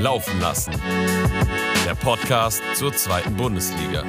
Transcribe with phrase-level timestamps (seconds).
[0.00, 0.72] Laufen lassen.
[1.84, 4.04] Der Podcast zur zweiten Bundesliga.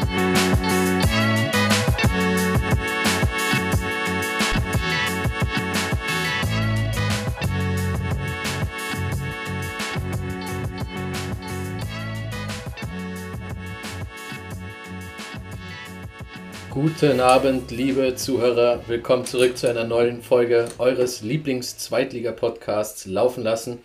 [16.70, 18.82] Guten Abend, liebe Zuhörer.
[18.86, 23.80] Willkommen zurück zu einer neuen Folge eures Lieblings-Zweitliga-Podcasts Laufen lassen.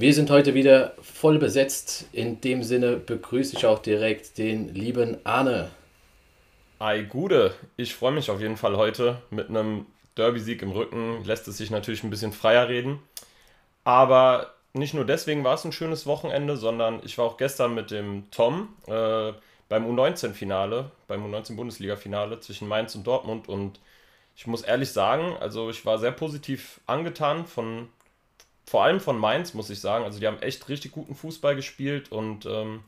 [0.00, 2.06] Wir sind heute wieder voll besetzt.
[2.12, 5.72] In dem Sinne begrüße ich auch direkt den lieben Arne.
[6.78, 7.52] Ei, Gude.
[7.76, 9.20] Ich freue mich auf jeden Fall heute.
[9.30, 13.00] Mit einem Derby-Sieg im Rücken lässt es sich natürlich ein bisschen freier reden.
[13.82, 17.90] Aber nicht nur deswegen war es ein schönes Wochenende, sondern ich war auch gestern mit
[17.90, 19.32] dem Tom äh,
[19.68, 23.48] beim U19-Finale, beim U19-Bundesliga-Finale zwischen Mainz und Dortmund.
[23.48, 23.80] Und
[24.36, 27.88] ich muss ehrlich sagen, also ich war sehr positiv angetan von,
[28.68, 30.04] vor allem von Mainz, muss ich sagen.
[30.04, 32.82] Also die haben echt richtig guten Fußball gespielt und ähm,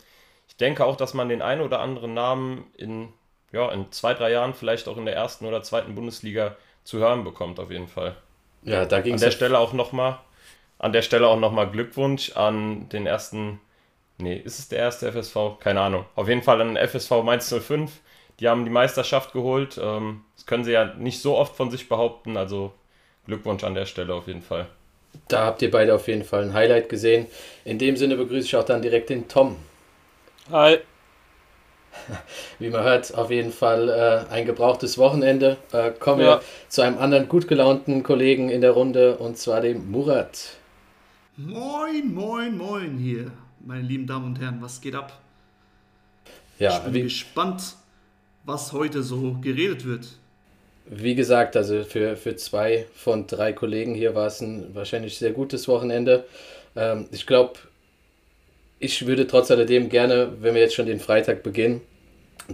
[0.48, 3.08] ich denke auch, dass man den einen oder anderen Namen in,
[3.52, 7.24] ja, in zwei, drei Jahren vielleicht auch in der ersten oder zweiten Bundesliga zu hören
[7.24, 8.16] bekommt, auf jeden Fall.
[8.62, 9.20] Ja, da ging es.
[9.20, 10.18] An der Stelle auch nochmal,
[10.78, 13.60] an der Stelle auch nochmal Glückwunsch an den ersten
[14.18, 15.58] Nee, ist es der erste FSV?
[15.60, 16.04] Keine Ahnung.
[16.14, 18.00] Auf jeden Fall ein FSV Mainz 05.
[18.38, 19.78] Die haben die Meisterschaft geholt.
[19.82, 22.36] Ähm, das können sie ja nicht so oft von sich behaupten.
[22.36, 22.72] Also
[23.26, 24.68] Glückwunsch an der Stelle auf jeden Fall.
[25.28, 27.26] Da habt ihr beide auf jeden Fall ein Highlight gesehen.
[27.64, 29.56] In dem Sinne begrüße ich auch dann direkt den Tom.
[30.50, 30.78] Hi.
[32.58, 35.56] Wie man hört, auf jeden Fall äh, ein gebrauchtes Wochenende.
[35.72, 36.26] Äh, kommen ja.
[36.26, 40.56] wir zu einem anderen gut gelaunten Kollegen in der Runde und zwar dem Murat.
[41.36, 43.30] Moin, moin, moin hier
[43.64, 45.20] meine lieben Damen und Herren, was geht ab?
[46.58, 47.76] Ja, ich bin wie, gespannt,
[48.44, 50.08] was heute so geredet wird.
[50.92, 55.30] Wie gesagt, also für, für zwei von drei Kollegen hier war es ein wahrscheinlich sehr
[55.30, 56.24] gutes Wochenende.
[56.74, 57.60] Ähm, ich glaube,
[58.80, 61.80] ich würde trotz alledem gerne, wenn wir jetzt schon den Freitag beginnen,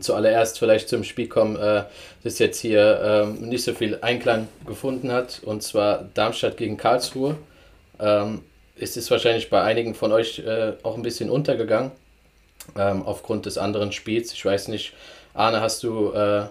[0.00, 1.84] zuallererst vielleicht zum Spiel kommen, äh,
[2.24, 7.38] das jetzt hier ähm, nicht so viel Einklang gefunden hat, und zwar Darmstadt gegen Karlsruhe.
[7.98, 8.42] Ähm,
[8.74, 11.90] ist es wahrscheinlich bei einigen von euch äh, auch ein bisschen untergegangen,
[12.76, 14.30] ähm, aufgrund des anderen Spiels.
[14.34, 14.92] Ich weiß nicht,
[15.32, 16.48] Arne, hast du, äh,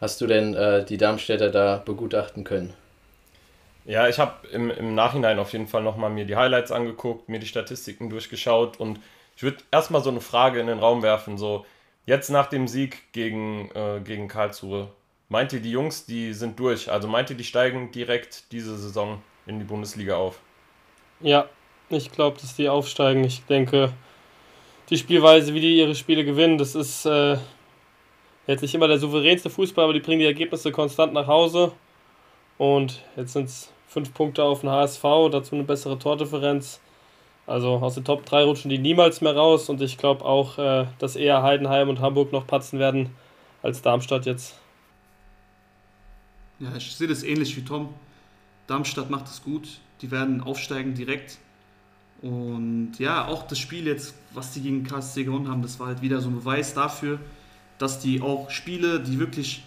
[0.00, 2.74] hast du denn äh, die Darmstädter da begutachten können?
[3.84, 7.40] Ja, ich habe im, im Nachhinein auf jeden Fall nochmal mir die Highlights angeguckt, mir
[7.40, 9.00] die Statistiken durchgeschaut und
[9.36, 11.64] ich würde erstmal so eine Frage in den Raum werfen, so
[12.06, 14.88] jetzt nach dem Sieg gegen, äh, gegen Karlsruhe,
[15.28, 16.90] meint ihr die Jungs, die sind durch?
[16.90, 20.40] Also meint ihr, die steigen direkt diese Saison in die Bundesliga auf?
[21.20, 21.48] Ja,
[21.88, 23.24] ich glaube, dass die aufsteigen.
[23.24, 23.92] Ich denke,
[24.90, 27.38] die Spielweise, wie die ihre Spiele gewinnen, das ist äh,
[28.50, 31.72] jetzt nicht immer der souveränste Fußball, aber die bringen die Ergebnisse konstant nach Hause.
[32.58, 36.80] Und jetzt sind es fünf Punkte auf den HSV, dazu eine bessere Tordifferenz.
[37.46, 40.86] Also aus den Top 3 rutschen die niemals mehr raus und ich glaube auch, äh,
[40.98, 43.10] dass eher Heidenheim und Hamburg noch patzen werden
[43.62, 44.56] als Darmstadt jetzt.
[46.60, 47.88] Ja, ich sehe das ähnlich wie Tom.
[48.66, 49.80] Darmstadt macht es gut.
[50.02, 51.38] Die werden aufsteigen direkt.
[52.22, 56.02] Und ja, auch das Spiel jetzt, was die gegen KSC gewonnen haben, das war halt
[56.02, 57.18] wieder so ein Beweis dafür,
[57.80, 59.64] dass die auch Spiele, die wirklich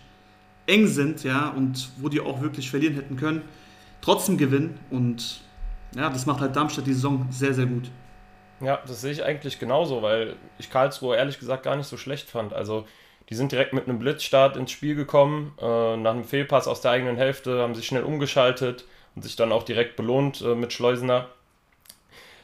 [0.67, 3.41] eng sind, ja, und wo die auch wirklich verlieren hätten können,
[4.01, 4.79] trotzdem gewinnen.
[4.89, 5.41] Und
[5.95, 7.89] ja, das macht halt Darmstadt die Saison sehr, sehr gut.
[8.61, 12.29] Ja, das sehe ich eigentlich genauso, weil ich Karlsruhe ehrlich gesagt gar nicht so schlecht
[12.29, 12.53] fand.
[12.53, 12.85] Also,
[13.29, 16.91] die sind direkt mit einem Blitzstart ins Spiel gekommen, äh, nach einem Fehlpass aus der
[16.91, 18.85] eigenen Hälfte, haben sich schnell umgeschaltet,
[19.15, 21.27] und sich dann auch direkt belohnt äh, mit Schleusener.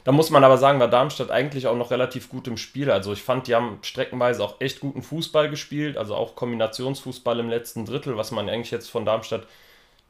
[0.09, 2.89] Da muss man aber sagen, war Darmstadt eigentlich auch noch relativ gut im Spiel.
[2.89, 7.47] Also ich fand, die haben streckenweise auch echt guten Fußball gespielt, also auch Kombinationsfußball im
[7.47, 9.45] letzten Drittel, was man eigentlich jetzt von Darmstadt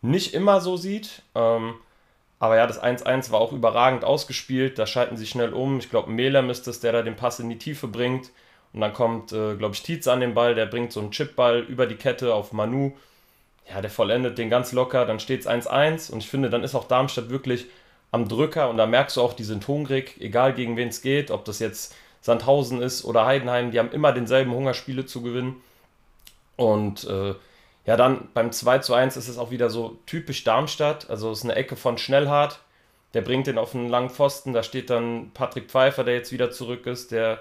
[0.01, 1.23] nicht immer so sieht.
[1.35, 1.73] Ähm,
[2.39, 4.79] aber ja, das 1-1 war auch überragend ausgespielt.
[4.79, 5.79] Da schalten sie schnell um.
[5.79, 8.31] Ich glaube, Melem ist es, der da den Pass in die Tiefe bringt.
[8.71, 10.55] Und dann kommt, äh, glaube ich, Tietz an den Ball.
[10.55, 12.93] Der bringt so einen Chipball über die Kette auf Manu
[13.69, 16.75] ja, der vollendet den ganz locker, dann steht es 1-1 und ich finde, dann ist
[16.75, 17.67] auch Darmstadt wirklich
[18.11, 21.31] am Drücker und da merkst du auch, die sind hungrig, egal gegen wen es geht,
[21.31, 25.61] ob das jetzt Sandhausen ist oder Heidenheim, die haben immer denselben Hunger, Spiele zu gewinnen.
[26.55, 27.35] Und äh,
[27.85, 31.39] ja, dann beim 2 zu 1 ist es auch wieder so typisch Darmstadt, also es
[31.39, 32.59] ist eine Ecke von Schnellhardt,
[33.13, 36.51] der bringt den auf einen langen Pfosten, da steht dann Patrick Pfeiffer, der jetzt wieder
[36.51, 37.39] zurück ist, der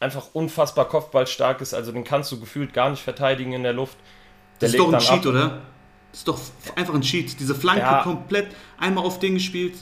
[0.00, 3.96] einfach unfassbar kopfballstark ist, also den kannst du gefühlt gar nicht verteidigen in der Luft.
[4.58, 5.26] Das ist doch ein Cheat, ab.
[5.26, 5.62] oder?
[6.12, 6.40] Das ist doch
[6.76, 7.40] einfach ein Cheat.
[7.40, 8.02] Diese Flanke ja.
[8.02, 9.74] komplett einmal auf den gespielt.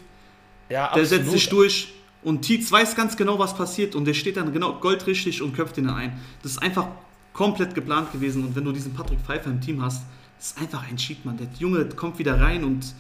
[0.69, 1.93] Ja, der setzt sich durch
[2.23, 5.79] und Tietz weiß ganz genau, was passiert und der steht dann genau goldrichtig und köpft
[5.79, 6.21] ihn dann ein.
[6.43, 6.87] Das ist einfach
[7.33, 10.05] komplett geplant gewesen und wenn du diesen Patrick Pfeiffer im Team hast,
[10.39, 11.37] das ist einfach ein Cheat, Mann.
[11.37, 12.95] Der Junge kommt wieder rein und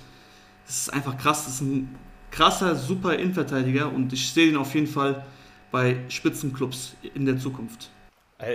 [0.66, 1.44] das ist einfach krass.
[1.44, 1.94] Das ist ein
[2.30, 5.24] krasser, super Innenverteidiger und ich sehe ihn auf jeden Fall
[5.70, 7.90] bei Spitzenclubs in der Zukunft?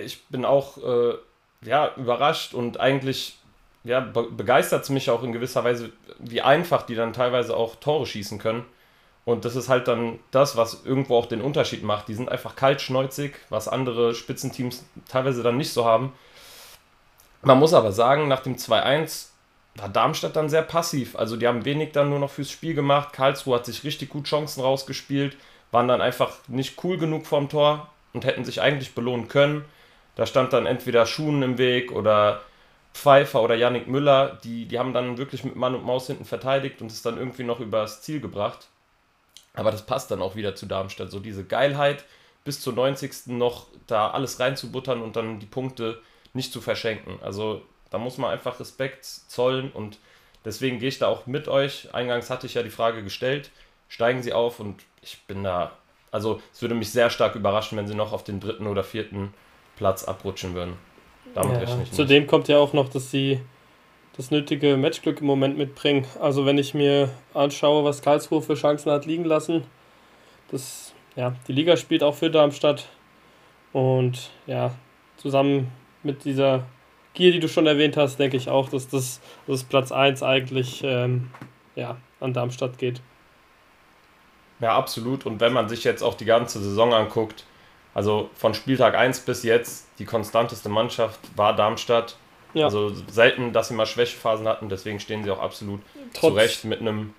[0.03, 1.13] Ich bin auch äh,
[1.61, 3.37] ja, überrascht und eigentlich
[3.85, 7.75] ja, be begeistert es mich auch in gewisser Weise, wie einfach die dann teilweise auch
[7.75, 8.65] Tore schießen können.
[9.25, 12.07] Und das ist halt dann das, was irgendwo auch den Unterschied macht.
[12.07, 16.13] Die sind einfach kaltschneuzig, was andere Spitzenteams teilweise dann nicht so haben.
[17.41, 19.27] Man muss aber sagen, nach dem 2-1
[19.75, 21.15] war Darmstadt dann sehr passiv.
[21.15, 23.13] Also die haben wenig dann nur noch fürs Spiel gemacht.
[23.13, 25.37] Karlsruhe hat sich richtig gut Chancen rausgespielt,
[25.71, 29.65] waren dann einfach nicht cool genug vorm Tor und hätten sich eigentlich belohnen können.
[30.15, 32.41] Da stand dann entweder Schuhen im Weg oder
[32.95, 36.81] Pfeiffer oder Yannick Müller, die, die haben dann wirklich mit Mann und Maus hinten verteidigt
[36.81, 38.69] und es dann irgendwie noch übers Ziel gebracht.
[39.53, 41.11] Aber das passt dann auch wieder zu Darmstadt.
[41.11, 42.05] So diese Geilheit,
[42.45, 43.27] bis zur 90.
[43.27, 46.01] noch da alles reinzubuttern und dann die Punkte
[46.33, 47.19] nicht zu verschenken.
[47.21, 49.99] Also da muss man einfach Respekt zollen und
[50.45, 51.93] deswegen gehe ich da auch mit euch.
[51.93, 53.51] Eingangs hatte ich ja die Frage gestellt,
[53.89, 55.73] steigen sie auf und ich bin da,
[56.11, 59.33] also es würde mich sehr stark überraschen, wenn sie noch auf den dritten oder vierten
[59.75, 60.77] Platz abrutschen würden.
[61.35, 61.95] Damit ja, rechne ich nicht.
[61.95, 63.39] Zudem kommt ja auch noch, dass sie
[64.17, 66.05] das nötige Matchglück im Moment mitbringen.
[66.19, 69.63] Also wenn ich mir anschaue, was Karlsruhe für Chancen hat liegen lassen,
[70.49, 72.87] das, ja, die Liga spielt auch für Darmstadt.
[73.73, 74.71] Und ja,
[75.17, 75.71] zusammen
[76.01, 76.65] mit dieser
[77.13, 80.81] Gier, die du schon erwähnt hast, denke ich auch, dass das, dass Platz 1 eigentlich
[80.85, 81.29] ähm,
[81.75, 83.01] ja, an Darmstadt geht.
[84.61, 85.25] Ja, absolut.
[85.25, 87.43] Und wenn man sich jetzt auch die ganze Saison anguckt,
[87.95, 92.17] also von Spieltag 1 bis jetzt, die konstanteste Mannschaft war Darmstadt.
[92.53, 92.65] Ja.
[92.65, 95.81] Also selten, dass sie mal Schwächephasen hatten, deswegen stehen sie auch absolut
[96.13, 97.13] trotz, zurecht mit einem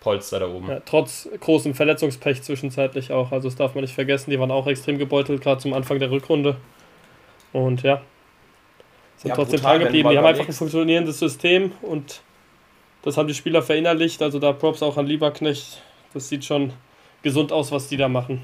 [0.00, 0.68] Polster da oben.
[0.68, 3.32] Ja, trotz großem Verletzungspech zwischenzeitlich auch.
[3.32, 6.10] Also das darf man nicht vergessen, die waren auch extrem gebeutelt, gerade zum Anfang der
[6.10, 6.56] Rückrunde.
[7.52, 8.02] Und ja,
[9.16, 10.10] sind ja, trotzdem dran geblieben.
[10.10, 12.22] Die haben einfach ein funktionierendes System und
[13.02, 14.20] das haben die Spieler verinnerlicht.
[14.20, 15.80] Also da Props auch an Lieberknecht.
[16.12, 16.72] Das sieht schon
[17.22, 18.42] gesund aus, was die da machen.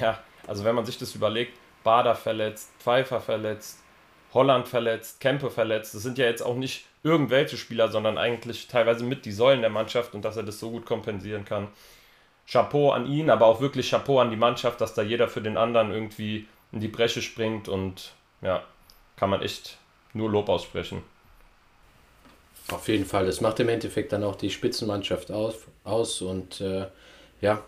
[0.00, 3.80] Ja, also wenn man sich das überlegt, Bader verletzt, Pfeiffer verletzt,
[4.34, 9.04] Holland verletzt, Kempe verletzt, das sind ja jetzt auch nicht irgendwelche Spieler, sondern eigentlich teilweise
[9.04, 11.68] mit die Säulen der Mannschaft und dass er das so gut kompensieren kann.
[12.46, 15.56] Chapeau an ihn, aber auch wirklich Chapeau an die Mannschaft, dass da jeder für den
[15.56, 18.62] anderen irgendwie in die Bresche springt und ja,
[19.16, 19.78] kann man echt
[20.12, 21.02] nur Lob aussprechen.
[22.70, 26.86] Auf jeden Fall, das macht im Endeffekt dann auch die Spitzenmannschaft aus, aus und äh,
[27.42, 27.62] ja,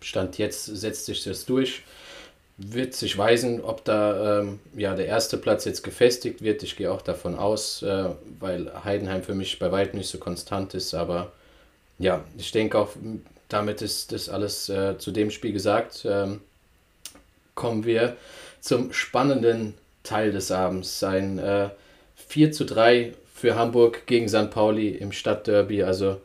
[0.00, 1.82] Stand jetzt setzt sich das durch.
[2.56, 6.62] Wird sich weisen, ob da ähm, ja, der erste Platz jetzt gefestigt wird.
[6.62, 10.74] Ich gehe auch davon aus, äh, weil Heidenheim für mich bei weitem nicht so konstant
[10.74, 10.94] ist.
[10.94, 11.32] Aber
[11.98, 12.90] ja, ich denke auch,
[13.48, 16.06] damit ist das alles äh, zu dem Spiel gesagt.
[16.08, 16.40] Ähm,
[17.54, 18.16] kommen wir
[18.60, 19.74] zum spannenden
[20.04, 21.02] Teil des Abends.
[21.02, 21.70] Ein äh,
[22.28, 24.50] 4 zu 3 für Hamburg gegen St.
[24.50, 25.82] Pauli im Stadtderby.
[25.82, 26.20] Also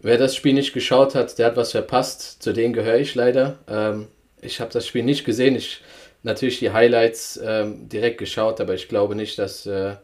[0.00, 2.42] Wer das Spiel nicht geschaut hat, der hat was verpasst.
[2.42, 3.58] Zu denen gehöre ich leider.
[3.68, 4.08] Ähm,
[4.40, 5.56] ich habe das Spiel nicht gesehen.
[5.56, 5.82] Ich
[6.22, 9.96] natürlich die Highlights ähm, direkt geschaut, aber ich glaube nicht, dass, äh,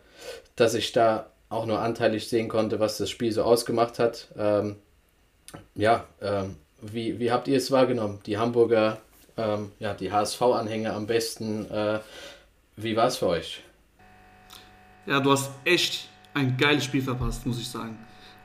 [0.54, 4.28] dass ich da auch nur anteilig sehen konnte, was das Spiel so ausgemacht hat.
[4.36, 4.76] Ähm,
[5.74, 8.20] ja, ähm, wie, wie habt ihr es wahrgenommen?
[8.26, 8.98] Die Hamburger,
[9.36, 11.70] ähm, ja, die HSV-Anhänger am besten.
[11.70, 12.00] Äh,
[12.76, 13.62] wie war es für euch?
[15.06, 17.96] Ja, du hast echt ein geiles Spiel verpasst, muss ich sagen.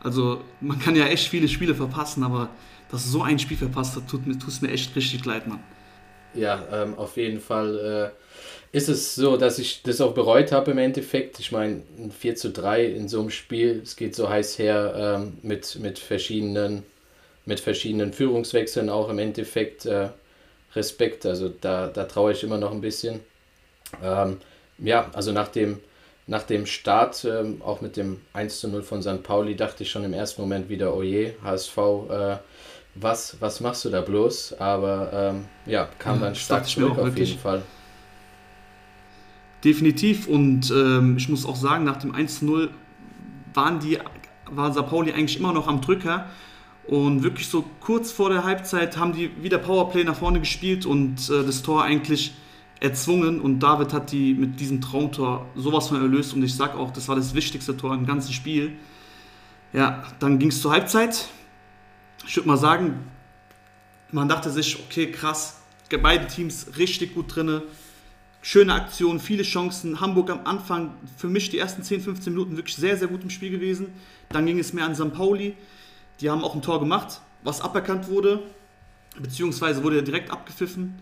[0.03, 2.49] Also man kann ja echt viele Spiele verpassen, aber
[2.91, 5.63] dass so ein Spiel verpasst hat, tut es mir echt richtig leid, Mann.
[6.33, 8.13] Ja, ähm, auf jeden Fall
[8.73, 11.39] äh, ist es so, dass ich das auch bereut habe im Endeffekt.
[11.39, 11.83] Ich meine,
[12.17, 15.99] 4 zu 3 in so einem Spiel, es geht so heiß her ähm, mit, mit,
[15.99, 16.83] verschiedenen,
[17.45, 19.85] mit verschiedenen Führungswechseln auch im Endeffekt.
[19.85, 20.09] Äh,
[20.75, 23.19] Respekt, also da, da traue ich immer noch ein bisschen.
[24.01, 24.37] Ähm,
[24.77, 25.79] ja, also nach dem
[26.27, 29.23] nach dem Start, ähm, auch mit dem 1 zu 0 von St.
[29.23, 32.37] Pauli, dachte ich schon im ersten Moment wieder, oh je, HSV, äh,
[32.95, 34.59] was, was machst du da bloß?
[34.59, 37.63] Aber ähm, ja, kam dann stark zurück auf jeden Fall.
[39.63, 42.69] Definitiv und ähm, ich muss auch sagen, nach dem 1 zu 0
[43.53, 43.99] waren die,
[44.49, 44.87] war St.
[44.87, 46.25] Pauli eigentlich immer noch am Drücker.
[46.87, 51.29] Und wirklich so kurz vor der Halbzeit haben die wieder Powerplay nach vorne gespielt und
[51.29, 52.33] äh, das Tor eigentlich
[52.81, 56.91] erzwungen und David hat die mit diesem Traumtor sowas von erlöst und ich sag auch,
[56.91, 58.73] das war das wichtigste Tor im ganzen Spiel.
[59.71, 61.29] Ja, dann ging es zur Halbzeit.
[62.27, 62.99] Ich würde mal sagen,
[64.11, 65.61] man dachte sich, okay, krass,
[66.01, 67.63] beide Teams richtig gut drinne.
[68.41, 70.01] Schöne Aktion, viele Chancen.
[70.01, 73.29] Hamburg am Anfang, für mich die ersten 10, 15 Minuten wirklich sehr, sehr gut im
[73.29, 73.93] Spiel gewesen.
[74.29, 75.13] Dann ging es mehr an St.
[75.13, 75.55] Pauli.
[76.19, 78.41] Die haben auch ein Tor gemacht, was aberkannt wurde,
[79.19, 80.95] beziehungsweise wurde direkt abgepfiffen.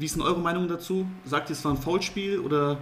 [0.00, 1.06] Wie ist denn eure Meinung dazu?
[1.26, 2.78] Sagt ihr, es war ein Foulspiel oder?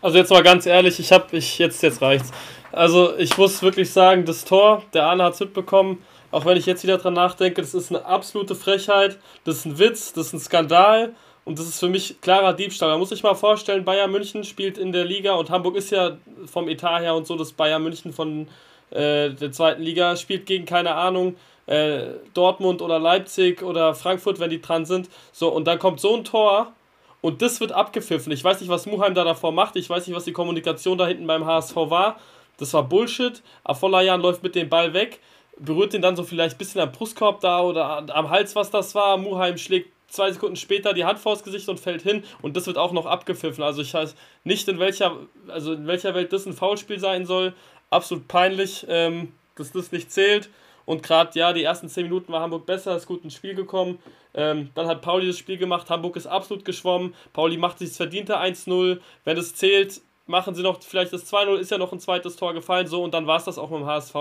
[0.00, 2.30] Also jetzt mal ganz ehrlich, ich habe ich jetzt jetzt reicht's.
[2.70, 5.98] Also ich muss wirklich sagen, das Tor, der Arne hat es mitbekommen.
[6.30, 9.78] Auch wenn ich jetzt wieder dran nachdenke, das ist eine absolute Frechheit, das ist ein
[9.80, 11.16] Witz, das ist ein Skandal.
[11.44, 12.90] Und das ist für mich klarer Diebstahl.
[12.90, 16.16] Man muss sich mal vorstellen, Bayern München spielt in der Liga und Hamburg ist ja
[16.46, 18.46] vom Etat her und so das Bayern München von
[18.90, 21.34] äh, der zweiten Liga, spielt gegen, keine Ahnung,
[21.66, 25.08] äh, Dortmund oder Leipzig oder Frankfurt, wenn die dran sind.
[25.32, 26.72] So, und dann kommt so ein Tor
[27.20, 28.32] und das wird abgepfiffen.
[28.32, 29.76] Ich weiß nicht, was Muheim da davor macht.
[29.76, 32.18] Ich weiß nicht, was die Kommunikation da hinten beim HSV war.
[32.58, 33.42] Das war Bullshit.
[33.64, 35.20] Afolayan läuft mit dem Ball weg,
[35.58, 38.94] berührt den dann so vielleicht ein bisschen am Brustkorb da oder am Hals, was das
[38.94, 39.16] war.
[39.16, 42.76] Muheim schlägt zwei Sekunden später die Hand vors Gesicht und fällt hin und das wird
[42.76, 43.64] auch noch abgepfiffen.
[43.64, 44.14] Also ich weiß
[44.44, 45.16] nicht, in welcher,
[45.48, 47.54] also in welcher Welt das ein Foulspiel sein soll.
[47.90, 50.50] Absolut peinlich, ähm, dass das nicht zählt.
[50.92, 53.98] Und gerade, ja, die ersten 10 Minuten war Hamburg besser, ist gut ins Spiel gekommen.
[54.34, 57.14] Ähm, dann hat Pauli das Spiel gemacht, Hamburg ist absolut geschwommen.
[57.32, 59.00] Pauli macht sich das verdiente 1-0.
[59.24, 62.52] Wenn es zählt, machen sie noch vielleicht das 2-0, ist ja noch ein zweites Tor
[62.52, 64.14] gefallen, so und dann war es das auch mit dem HSV.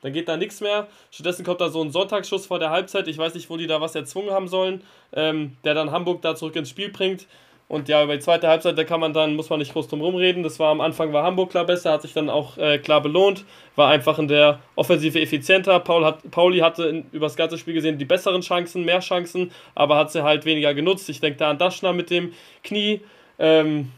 [0.00, 0.88] Dann geht da nichts mehr.
[1.10, 3.06] Stattdessen kommt da so ein Sonntagsschuss vor der Halbzeit.
[3.06, 6.34] Ich weiß nicht, wo die da was erzwungen haben sollen, ähm, der dann Hamburg da
[6.34, 7.26] zurück ins Spiel bringt.
[7.74, 10.00] Und ja, über die zweite Halbzeit, da kann man dann, muss man nicht groß drum
[10.00, 10.44] rumreden.
[10.44, 13.44] Das war am Anfang war Hamburg klar besser, hat sich dann auch äh, klar belohnt,
[13.74, 15.80] war einfach in der Offensive effizienter.
[15.80, 19.50] Paul hat, Pauli hatte in, über das ganze Spiel gesehen die besseren Chancen, mehr Chancen,
[19.74, 21.08] aber hat sie halt weniger genutzt.
[21.08, 23.00] Ich denke da an Daschner mit dem Knie.
[23.40, 23.90] Ähm,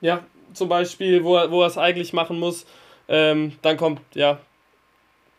[0.00, 2.66] ja, zum Beispiel, wo er, wo er es eigentlich machen muss.
[3.06, 4.40] Ähm, dann kommt, ja,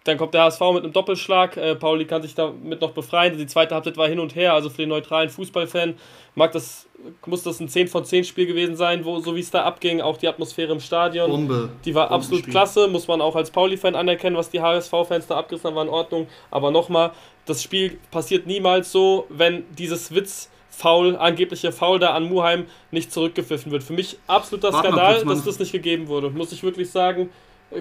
[0.06, 1.58] dann kommt der HSV mit einem Doppelschlag.
[1.58, 3.38] Äh, Pauli kann sich damit noch befreien.
[3.38, 4.54] Die zweite Halbzeit war hin und her.
[4.54, 5.96] Also für den neutralen Fußballfan
[6.36, 6.88] mag das,
[7.26, 10.02] muss das ein 10 von 10 Spiel gewesen sein, wo, so wie es da abging.
[10.02, 11.32] Auch die Atmosphäre im Stadion.
[11.32, 11.70] Bombe.
[11.86, 12.54] Die war absolut Spiel.
[12.54, 12.88] klasse.
[12.88, 16.28] Muss man auch als Pauli-Fan anerkennen, was die HSV-Fans da abgerissen haben, war in Ordnung.
[16.52, 17.12] Aber nochmal,
[17.48, 20.52] das Spiel passiert niemals so, wenn dieses Witz.
[20.70, 23.82] Foul, angebliche Foul da an Muheim nicht zurückgepfiffen wird.
[23.82, 26.30] Für mich absoluter Skandal, dass das nicht gegeben wurde.
[26.30, 27.30] Muss ich wirklich sagen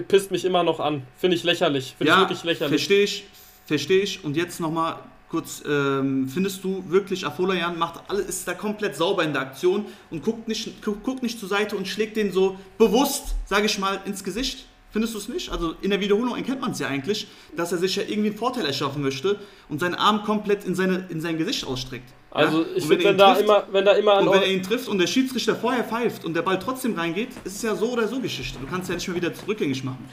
[0.01, 1.03] pisst mich immer noch an.
[1.17, 1.95] Finde ich lächerlich.
[1.97, 2.81] Finde ja, ich wirklich lächerlich.
[2.81, 3.25] Verstehe ich,
[3.65, 4.23] verstehe ich.
[4.23, 4.97] Und jetzt nochmal
[5.29, 9.85] kurz, ähm, findest du wirklich, Afolayan macht alles, ist da komplett sauber in der Aktion
[10.11, 13.77] und guckt nicht, guckt, guckt nicht zur Seite und schlägt den so bewusst, sage ich
[13.79, 14.65] mal, ins Gesicht?
[14.95, 15.51] Findest du es nicht?
[15.51, 18.37] Also in der Wiederholung erkennt man es ja eigentlich, dass er sich ja irgendwie einen
[18.37, 19.37] Vorteil erschaffen möchte
[19.67, 22.13] und seinen Arm komplett in, seine, in sein Gesicht ausstreckt.
[22.31, 22.67] Also ja?
[22.77, 25.07] ich finde, wenn, da immer, wenn da immer Und wenn er ihn trifft und der
[25.07, 28.57] Schiedsrichter vorher pfeift und der Ball trotzdem reingeht, ist es ja so oder so Geschichte.
[28.57, 30.09] Du kannst ja nicht mehr wieder rückgängig machen.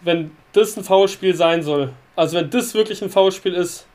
[0.00, 3.86] Wenn das ein Foulspiel sein soll, also wenn das wirklich ein Foulspiel ist,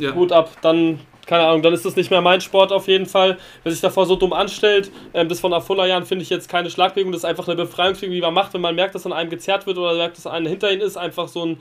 [0.00, 0.12] ja.
[0.12, 3.38] gut ab, dann keine Ahnung, dann ist das nicht mehr mein Sport auf jeden Fall.
[3.62, 7.12] Wer sich davor so dumm anstellt, ähm, das von Afullayan finde ich jetzt keine Schlagbewegung,
[7.12, 9.66] das ist einfach eine Befreiungsbewegung, die man macht, wenn man merkt, dass an einem gezerrt
[9.66, 11.60] wird oder merkt, dass einer hinter ihm ist, einfach so ein,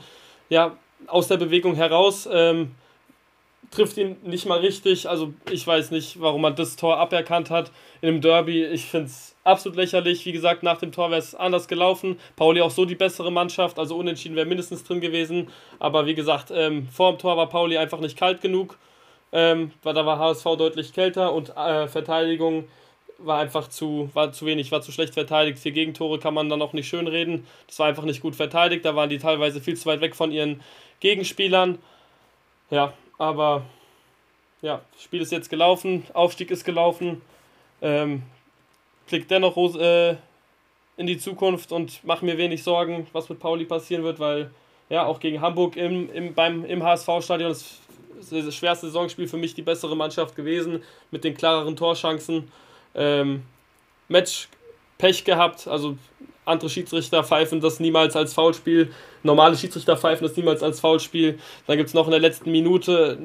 [0.49, 0.77] ja,
[1.07, 2.71] aus der Bewegung heraus, ähm,
[3.73, 5.09] trifft ihn nicht mal richtig.
[5.09, 8.63] Also ich weiß nicht, warum man das Tor aberkannt hat in einem Derby.
[8.65, 10.25] Ich finde es absolut lächerlich.
[10.25, 12.19] Wie gesagt, nach dem Tor wäre es anders gelaufen.
[12.35, 15.47] Pauli auch so die bessere Mannschaft, also unentschieden wäre mindestens drin gewesen.
[15.79, 18.77] Aber wie gesagt, ähm, vor dem Tor war Pauli einfach nicht kalt genug
[19.33, 22.65] ähm, weil da war HSV deutlich kälter und äh, Verteidigung
[23.17, 25.59] war einfach zu, war zu wenig, war zu schlecht verteidigt.
[25.59, 27.47] Vier Gegentore kann man dann auch nicht schön reden.
[27.67, 28.85] Das war einfach nicht gut verteidigt.
[28.85, 30.61] Da waren die teilweise viel zu weit weg von ihren
[30.99, 31.79] Gegenspielern.
[32.69, 33.63] Ja, aber
[34.61, 37.21] ja, Spiel ist jetzt gelaufen, Aufstieg ist gelaufen.
[37.81, 38.23] Ähm,
[39.07, 40.15] blick dennoch äh,
[40.97, 44.51] in die Zukunft und mache mir wenig Sorgen, was mit Pauli passieren wird, weil
[44.93, 47.79] ja auch gegen Hamburg im, im, beim, im HSV-Stadion ist
[48.29, 52.51] das schwerste Saisonspiel für mich die bessere Mannschaft gewesen, mit den klareren Torchancen.
[52.93, 53.41] Ähm,
[54.07, 54.47] Match
[54.99, 55.97] Pech gehabt, also
[56.45, 61.39] andere Schiedsrichter pfeifen das niemals als Foulspiel, normale Schiedsrichter pfeifen das niemals als Foulspiel.
[61.65, 63.17] Dann gibt es noch in der letzten Minute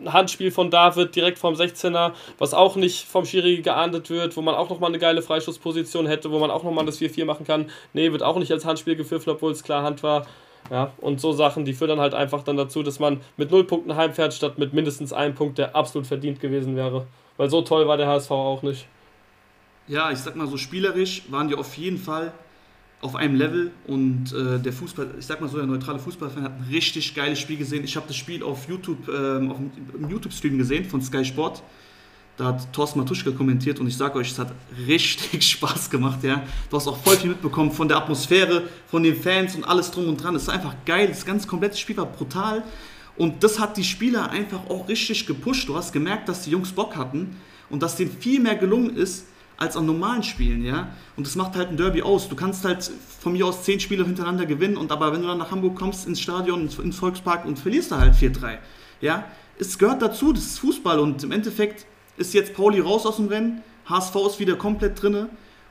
[0.00, 4.42] ein Handspiel von David direkt vom 16er, was auch nicht vom Schiri geahndet wird, wo
[4.42, 7.70] man auch nochmal eine geile Freischussposition hätte, wo man auch nochmal das 4-4 machen kann.
[7.92, 10.26] Nee, wird auch nicht als Handspiel gepfiffen, obwohl es klar Hand war.
[10.72, 13.64] Ja, und so Sachen, die führen dann halt einfach dann dazu, dass man mit null
[13.64, 17.06] Punkten heimfährt, statt mit mindestens einem Punkt, der absolut verdient gewesen wäre.
[17.36, 18.86] Weil so toll war der HSV auch nicht.
[19.86, 22.32] Ja, ich sag mal so, spielerisch waren die auf jeden Fall
[23.02, 26.52] auf einem Level und äh, der Fußball, ich sag mal so, der neutrale Fußballfan hat
[26.52, 27.84] ein richtig geiles Spiel gesehen.
[27.84, 31.62] Ich habe das Spiel auf YouTube, ähm, auf dem YouTube-Stream gesehen von Sky Sport.
[32.38, 34.52] Da hat Thorsten Matuschka kommentiert und ich sage euch, es hat
[34.86, 36.42] richtig Spaß gemacht, ja.
[36.70, 40.08] Du hast auch voll viel mitbekommen von der Atmosphäre, von den Fans und alles drum
[40.08, 40.34] und dran.
[40.34, 42.64] Es ist einfach geil, das ganze komplette Spiel war brutal
[43.16, 45.68] und das hat die Spieler einfach auch richtig gepusht.
[45.68, 47.36] Du hast gemerkt, dass die Jungs Bock hatten
[47.68, 49.26] und dass denen viel mehr gelungen ist
[49.58, 50.88] als an normalen Spielen, ja.
[51.16, 52.28] Und das macht halt ein Derby aus.
[52.28, 55.38] Du kannst halt von mir aus zehn Spiele hintereinander gewinnen und aber wenn du dann
[55.38, 58.58] nach Hamburg kommst ins Stadion, ins Volkspark und verlierst da halt 4-3,
[59.00, 59.24] ja.
[59.58, 63.28] Es gehört dazu, das ist Fußball und im Endeffekt ist jetzt Pauli raus aus dem
[63.28, 65.28] Rennen, HSV ist wieder komplett drinne.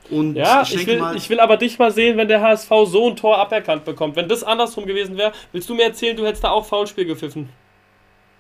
[0.10, 2.70] Und ja, ich, ich, will, mal, ich will aber dich mal sehen, wenn der HSV
[2.86, 4.16] so ein Tor aberkannt bekommt.
[4.16, 7.50] Wenn das andersrum gewesen wäre, willst du mir erzählen, du hättest da auch Foulspiel gepfiffen?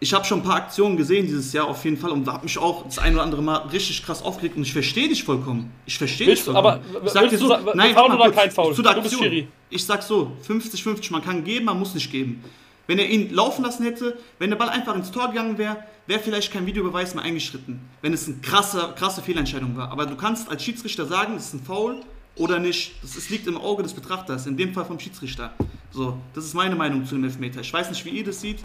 [0.03, 2.57] ich habe schon ein paar Aktionen gesehen dieses Jahr auf jeden Fall und habe mich
[2.57, 5.71] auch das ein oder andere Mal richtig krass aufgeregt und ich verstehe dich vollkommen.
[5.85, 6.65] Ich verstehe dich vollkommen.
[6.65, 8.73] Aber ich sag dir so, nein, Foul oder kein Foul?
[8.73, 9.47] Zu der Aktion.
[9.69, 12.43] Ich sag so, 50-50, man kann geben, man muss nicht geben.
[12.87, 16.19] Wenn er ihn laufen lassen hätte, wenn der Ball einfach ins Tor gegangen wäre, wäre
[16.19, 17.79] vielleicht kein Videobeweis mehr eingeschritten.
[18.01, 19.91] Wenn es eine krasse, krasse Fehlentscheidung war.
[19.91, 22.01] Aber du kannst als Schiedsrichter sagen, es ist ein Foul
[22.35, 23.01] oder nicht.
[23.01, 25.53] Das ist, liegt im Auge des Betrachters, in dem Fall vom Schiedsrichter.
[25.91, 27.61] So, das ist meine Meinung zu dem Elfmeter.
[27.61, 28.63] Ich weiß nicht, wie ihr das seht,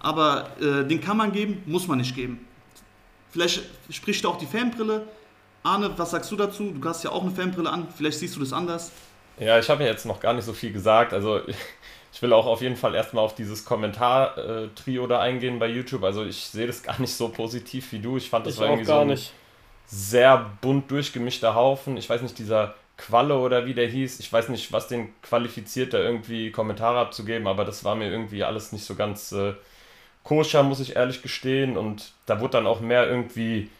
[0.00, 2.46] aber äh, den kann man geben, muss man nicht geben.
[3.30, 5.06] Vielleicht spricht auch die Fanbrille.
[5.62, 6.72] Arne, was sagst du dazu?
[6.78, 8.92] Du hast ja auch eine Fanbrille an, vielleicht siehst du das anders.
[9.40, 11.12] Ja, ich habe ja jetzt noch gar nicht so viel gesagt.
[11.12, 11.40] Also
[12.14, 16.04] ich will auch auf jeden Fall erstmal auf dieses Kommentar-Trio da eingehen bei YouTube.
[16.04, 18.16] Also ich sehe das gar nicht so positiv wie du.
[18.16, 19.32] Ich fand das ich war irgendwie so ein nicht.
[19.86, 21.96] sehr bunt durchgemischter Haufen.
[21.96, 24.20] Ich weiß nicht, dieser Qualle oder wie der hieß.
[24.20, 28.44] Ich weiß nicht, was den qualifiziert, da irgendwie Kommentare abzugeben, aber das war mir irgendwie
[28.44, 29.54] alles nicht so ganz äh,
[30.22, 31.76] koscher, muss ich ehrlich gestehen.
[31.76, 33.70] Und da wurde dann auch mehr irgendwie,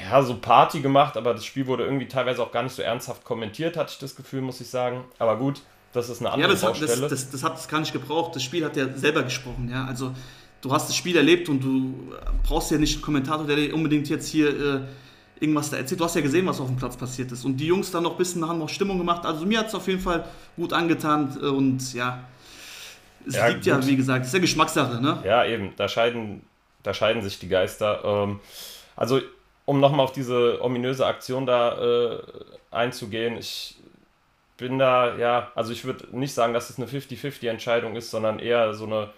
[0.00, 3.24] ja, so Party gemacht, aber das Spiel wurde irgendwie teilweise auch gar nicht so ernsthaft
[3.24, 5.04] kommentiert, hatte ich das Gefühl, muss ich sagen.
[5.18, 5.60] Aber gut,
[5.94, 6.62] das ist eine andere ja, das.
[6.64, 8.34] Hat, das, das, das hat es gar nicht gebraucht.
[8.34, 9.70] Das Spiel hat ja selber gesprochen.
[9.70, 9.86] Ja?
[9.86, 10.12] Also
[10.60, 14.08] du hast das Spiel erlebt und du brauchst ja nicht einen Kommentator, der dir unbedingt
[14.08, 14.80] jetzt hier äh,
[15.38, 16.00] irgendwas da erzählt.
[16.00, 17.44] Du hast ja gesehen, was auf dem Platz passiert ist.
[17.44, 19.24] Und die Jungs dann noch ein bisschen haben noch Stimmung gemacht.
[19.24, 20.24] Also mir hat es auf jeden Fall
[20.56, 22.24] gut angetan und ja,
[23.24, 23.66] es ja, liegt gut.
[23.66, 25.22] ja, wie gesagt, es ist ja Geschmackssache, ne?
[25.24, 26.42] Ja, eben, da scheiden,
[26.82, 28.02] da scheiden sich die Geister.
[28.04, 28.40] Ähm,
[28.96, 29.20] also,
[29.64, 32.18] um nochmal auf diese ominöse Aktion da äh,
[32.72, 33.76] einzugehen, ich
[34.64, 38.72] bin da, ja, also ich würde nicht sagen, dass es eine 50-50-Entscheidung ist, sondern eher
[38.72, 39.10] so eine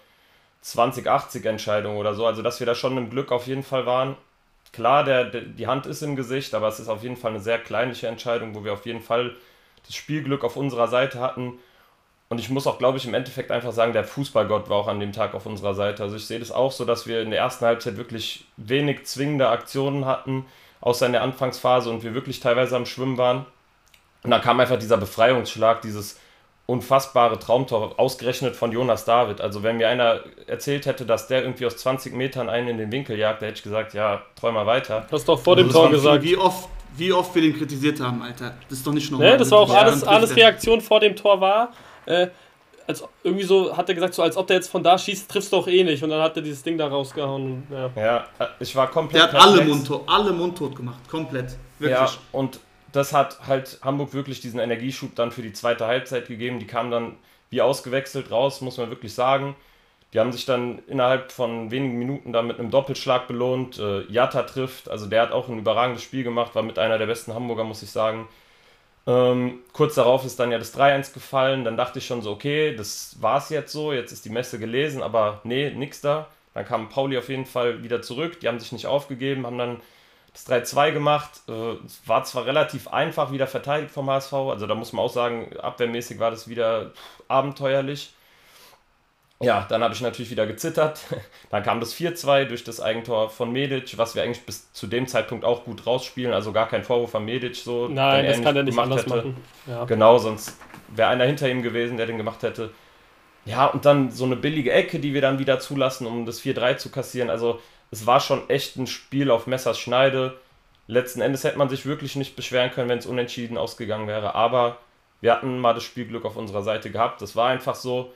[0.61, 2.25] 20-80-Entscheidung oder so.
[2.25, 4.17] Also, dass wir da schon im Glück auf jeden Fall waren.
[4.73, 7.39] Klar, der, der, die Hand ist im Gesicht, aber es ist auf jeden Fall eine
[7.39, 9.37] sehr kleinliche Entscheidung, wo wir auf jeden Fall
[9.85, 11.53] das Spielglück auf unserer Seite hatten.
[12.27, 14.99] Und ich muss auch, glaube ich, im Endeffekt einfach sagen, der Fußballgott war auch an
[14.99, 16.03] dem Tag auf unserer Seite.
[16.03, 19.47] Also ich sehe das auch so, dass wir in der ersten Halbzeit wirklich wenig zwingende
[19.47, 20.45] Aktionen hatten,
[20.81, 23.45] außer in der Anfangsphase und wir wirklich teilweise am Schwimmen waren.
[24.27, 26.19] Und dann kam einfach dieser Befreiungsschlag, dieses
[26.65, 29.39] unfassbare Traumtor, ausgerechnet von Jonas David.
[29.39, 32.91] Also wenn mir einer erzählt hätte, dass der irgendwie aus 20 Metern einen in den
[32.91, 35.05] Winkel jagt, da hätte ich gesagt, ja, träum mal weiter.
[35.09, 36.23] Du hast doch vor dem also Tor gesagt.
[36.25, 38.53] Wie oft, wie oft wir den kritisiert haben, Alter.
[38.67, 39.31] Das ist doch nicht normal.
[39.31, 41.71] Nee, das war auch alles, alles Reaktion vor dem Tor war.
[42.05, 42.27] Äh,
[42.85, 45.53] als irgendwie so hat er gesagt, so als ob der jetzt von da schießt, triffst
[45.53, 46.03] du doch eh nicht.
[46.03, 47.63] Und dann hat er dieses Ding da rausgehauen.
[47.71, 48.27] Ja, ja
[48.59, 49.23] ich war komplett.
[49.23, 51.55] Der hat alle mundtot, alle mundtot gemacht, komplett.
[51.79, 51.97] Wirklich.
[51.97, 52.59] Ja, und
[52.97, 56.59] das hat halt Hamburg wirklich diesen Energieschub dann für die zweite Halbzeit gegeben.
[56.59, 57.15] Die kamen dann
[57.49, 59.55] wie ausgewechselt raus, muss man wirklich sagen.
[60.13, 63.77] Die haben sich dann innerhalb von wenigen Minuten dann mit einem Doppelschlag belohnt.
[63.77, 67.05] Äh, Jatta trifft, also der hat auch ein überragendes Spiel gemacht, war mit einer der
[67.05, 68.27] besten Hamburger, muss ich sagen.
[69.05, 71.65] Ähm, kurz darauf ist dann ja das 3-1 gefallen.
[71.65, 75.03] Dann dachte ich schon so, okay, das war's jetzt so, jetzt ist die Messe gelesen,
[75.03, 76.27] aber nee, nix da.
[76.55, 78.39] Dann kam Pauli auf jeden Fall wieder zurück.
[78.39, 79.81] Die haben sich nicht aufgegeben, haben dann
[80.45, 81.31] das 3-2 gemacht.
[81.47, 85.55] Äh, war zwar relativ einfach wieder verteidigt vom HSV, also da muss man auch sagen,
[85.57, 86.91] abwehrmäßig war das wieder
[87.27, 88.13] abenteuerlich.
[89.39, 90.99] Ja, dann habe ich natürlich wieder gezittert.
[91.51, 95.05] Dann kam das 4-2 durch das Eigentor von Medic, was wir eigentlich bis zu dem
[95.05, 96.33] Zeitpunkt auch gut rausspielen.
[96.33, 97.87] Also gar kein Vorwurf an Medic so.
[97.87, 99.09] Nein, das kann er nicht anders hätte.
[99.15, 99.37] machen.
[99.67, 99.85] Ja.
[99.85, 102.71] Genau, sonst wäre einer hinter ihm gewesen, der den gemacht hätte.
[103.45, 106.77] Ja, und dann so eine billige Ecke, die wir dann wieder zulassen, um das 4-3
[106.77, 107.29] zu kassieren.
[107.29, 107.59] Also
[107.91, 110.37] es war schon echt ein Spiel auf Messers Schneide.
[110.87, 114.35] Letzten Endes hätte man sich wirklich nicht beschweren können, wenn es unentschieden ausgegangen wäre.
[114.35, 114.77] Aber
[115.21, 117.21] wir hatten mal das Spielglück auf unserer Seite gehabt.
[117.21, 118.13] Das war einfach so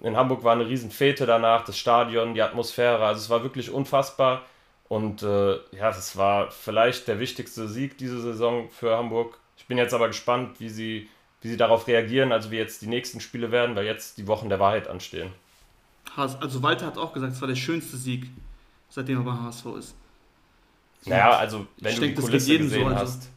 [0.00, 3.70] in Hamburg war eine riesen Fete danach, das Stadion, die Atmosphäre, also es war wirklich
[3.70, 4.42] unfassbar.
[4.88, 9.38] Und äh, ja, das war vielleicht der wichtigste Sieg diese Saison für Hamburg.
[9.56, 11.08] Ich bin jetzt aber gespannt, wie sie,
[11.40, 14.48] wie sie darauf reagieren, also wie jetzt die nächsten Spiele werden, weil jetzt die Wochen
[14.48, 15.30] der Wahrheit anstehen.
[16.16, 18.26] Also Walter hat auch gesagt, es war der schönste Sieg,
[18.94, 19.94] seitdem er bei HSV ist.
[21.06, 23.28] Naja, also wenn ich du denke, die Kulisse gesehen so, also hast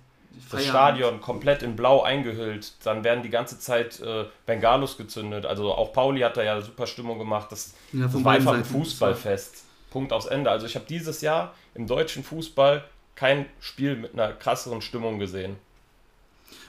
[0.51, 2.73] das Stadion komplett in Blau eingehüllt.
[2.83, 5.45] Dann werden die ganze Zeit äh, Bengalos gezündet.
[5.45, 7.51] Also auch Pauli hat da ja super Stimmung gemacht.
[7.51, 9.63] Das, ja, das war einfach ein Fußballfest.
[9.89, 10.51] Punkt aufs Ende.
[10.51, 12.83] Also ich habe dieses Jahr im deutschen Fußball
[13.15, 15.55] kein Spiel mit einer krasseren Stimmung gesehen.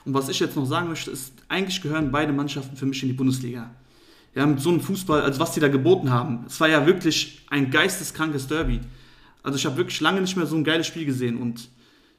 [0.05, 3.11] Und was ich jetzt noch sagen möchte, ist, eigentlich gehören beide Mannschaften für mich in
[3.11, 3.71] die Bundesliga.
[4.39, 7.45] Ja, mit so einem Fußball, also was die da geboten haben, es war ja wirklich
[7.51, 8.79] ein geisteskrankes Derby.
[9.43, 11.69] Also ich habe wirklich lange nicht mehr so ein geiles Spiel gesehen und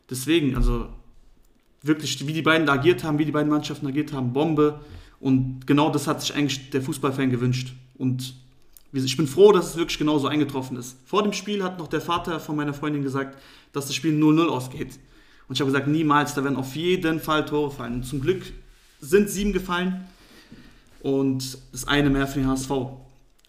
[0.09, 0.89] deswegen, also
[1.81, 4.81] wirklich, wie die beiden da agiert haben, wie die beiden Mannschaften agiert haben, Bombe.
[5.21, 7.71] Und genau das hat sich eigentlich der Fußballfan gewünscht.
[7.97, 8.33] Und
[8.91, 10.97] ich bin froh, dass es wirklich genauso eingetroffen ist.
[11.05, 13.37] Vor dem Spiel hat noch der Vater von meiner Freundin gesagt,
[13.71, 14.99] dass das Spiel 0-0 ausgeht.
[15.47, 17.93] Und ich habe gesagt, niemals, da werden auf jeden Fall Tore fallen.
[17.93, 18.43] Und zum Glück
[18.99, 20.03] sind sieben gefallen
[21.01, 22.71] und das eine mehr für den HSV.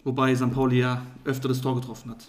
[0.03, 0.53] Wobei St.
[0.53, 2.25] Pauli ja öfter das Tor getroffen hat.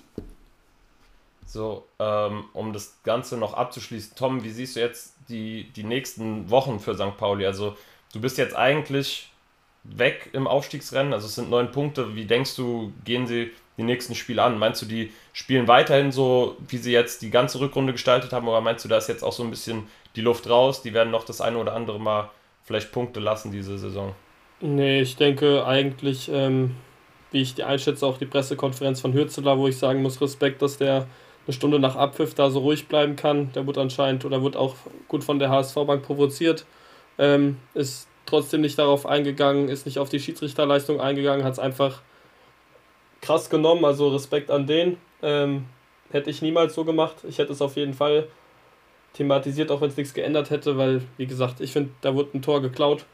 [1.47, 4.15] So, ähm, um das Ganze noch abzuschließen.
[4.17, 7.17] Tom, wie siehst du jetzt die, die nächsten Wochen für St.
[7.17, 7.47] Pauli?
[7.47, 7.77] Also,
[8.13, 9.31] du bist jetzt eigentlich
[9.85, 11.13] weg im Aufstiegsrennen.
[11.13, 12.15] Also, es sind neun Punkte.
[12.15, 14.59] Wie denkst du, gehen sie die nächsten Spiele an?
[14.59, 18.49] Meinst du, die spielen weiterhin so, wie sie jetzt die ganze Rückrunde gestaltet haben?
[18.49, 20.83] Oder meinst du, da ist jetzt auch so ein bisschen die Luft raus?
[20.83, 22.31] Die werden noch das eine oder andere Mal
[22.65, 24.15] vielleicht Punkte lassen diese Saison?
[24.65, 26.77] Nee, ich denke eigentlich, ähm,
[27.33, 30.79] wie ich die einschätze, auch die Pressekonferenz von Hürzeler, wo ich sagen muss, Respekt, dass
[30.79, 31.09] der
[31.47, 33.51] eine Stunde nach Abpfiff da so ruhig bleiben kann.
[33.55, 34.77] Der wird anscheinend oder wird auch
[35.09, 36.65] gut von der HSV-Bank provoziert.
[37.19, 42.01] Ähm, ist trotzdem nicht darauf eingegangen, ist nicht auf die Schiedsrichterleistung eingegangen, hat es einfach
[43.21, 44.97] krass genommen, also Respekt an den.
[45.23, 45.65] Ähm,
[46.13, 47.17] hätte ich niemals so gemacht.
[47.29, 48.29] Ich hätte es auf jeden Fall
[49.15, 52.43] thematisiert, auch wenn es nichts geändert hätte, weil, wie gesagt, ich finde, da wurde ein
[52.43, 53.07] Tor geklaut.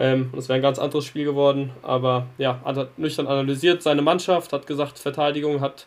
[0.00, 1.70] Ähm, und wäre ein ganz anderes Spiel geworden.
[1.82, 5.86] Aber ja, hat nüchtern analysiert seine Mannschaft, hat gesagt, Verteidigung hat,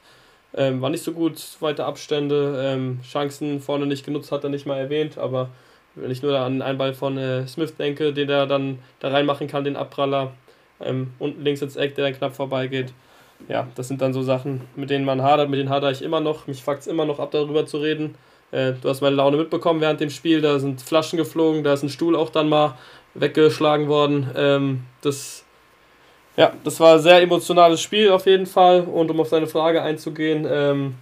[0.55, 4.65] ähm, war nicht so gut, zweite Abstände, ähm, Chancen vorne nicht genutzt, hat er nicht
[4.65, 5.17] mal erwähnt.
[5.17, 5.49] Aber
[5.95, 9.47] wenn ich nur an einen Ball von äh, Smith denke, den er dann da reinmachen
[9.47, 10.31] kann, den Abpraller,
[10.79, 12.93] ähm, unten links ins Eck, der dann knapp vorbeigeht
[13.47, 16.19] ja, das sind dann so Sachen, mit denen man hadert, mit denen hadere ich immer
[16.19, 16.47] noch.
[16.47, 18.15] Mich fuckt es immer noch ab, darüber zu reden.
[18.51, 21.83] Äh, du hast meine Laune mitbekommen während dem Spiel, da sind Flaschen geflogen, da ist
[21.83, 22.77] ein Stuhl auch dann mal
[23.13, 24.29] weggeschlagen worden.
[24.35, 25.43] Ähm, das,
[26.37, 28.81] ja, das war ein sehr emotionales Spiel auf jeden Fall.
[28.81, 30.95] Und um auf deine Frage einzugehen, ähm,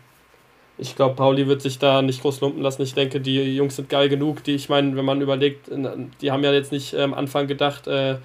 [0.77, 2.81] ich glaube, Pauli wird sich da nicht groß lumpen lassen.
[2.81, 4.43] Ich denke, die Jungs sind geil genug.
[4.43, 5.69] Die, ich meine, wenn man überlegt,
[6.21, 8.17] die haben ja jetzt nicht am ähm, Anfang gedacht, äh,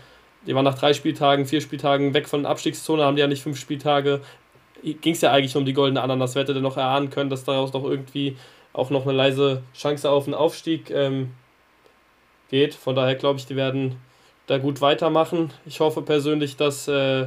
[0.47, 3.43] die waren nach drei Spieltagen, vier Spieltagen weg von der Abstiegszone, haben die ja nicht
[3.43, 4.21] fünf Spieltage.
[4.83, 6.35] Ging es ja eigentlich um die goldene Ananas.
[6.35, 8.37] Wer hätte denn noch erahnen können, dass daraus noch irgendwie
[8.73, 11.33] auch noch eine leise Chance auf einen Aufstieg ähm,
[12.51, 12.75] geht.
[12.75, 13.97] Von daher glaube ich, die werden
[14.47, 15.53] da gut weitermachen.
[15.65, 17.27] Ich hoffe persönlich, dass äh,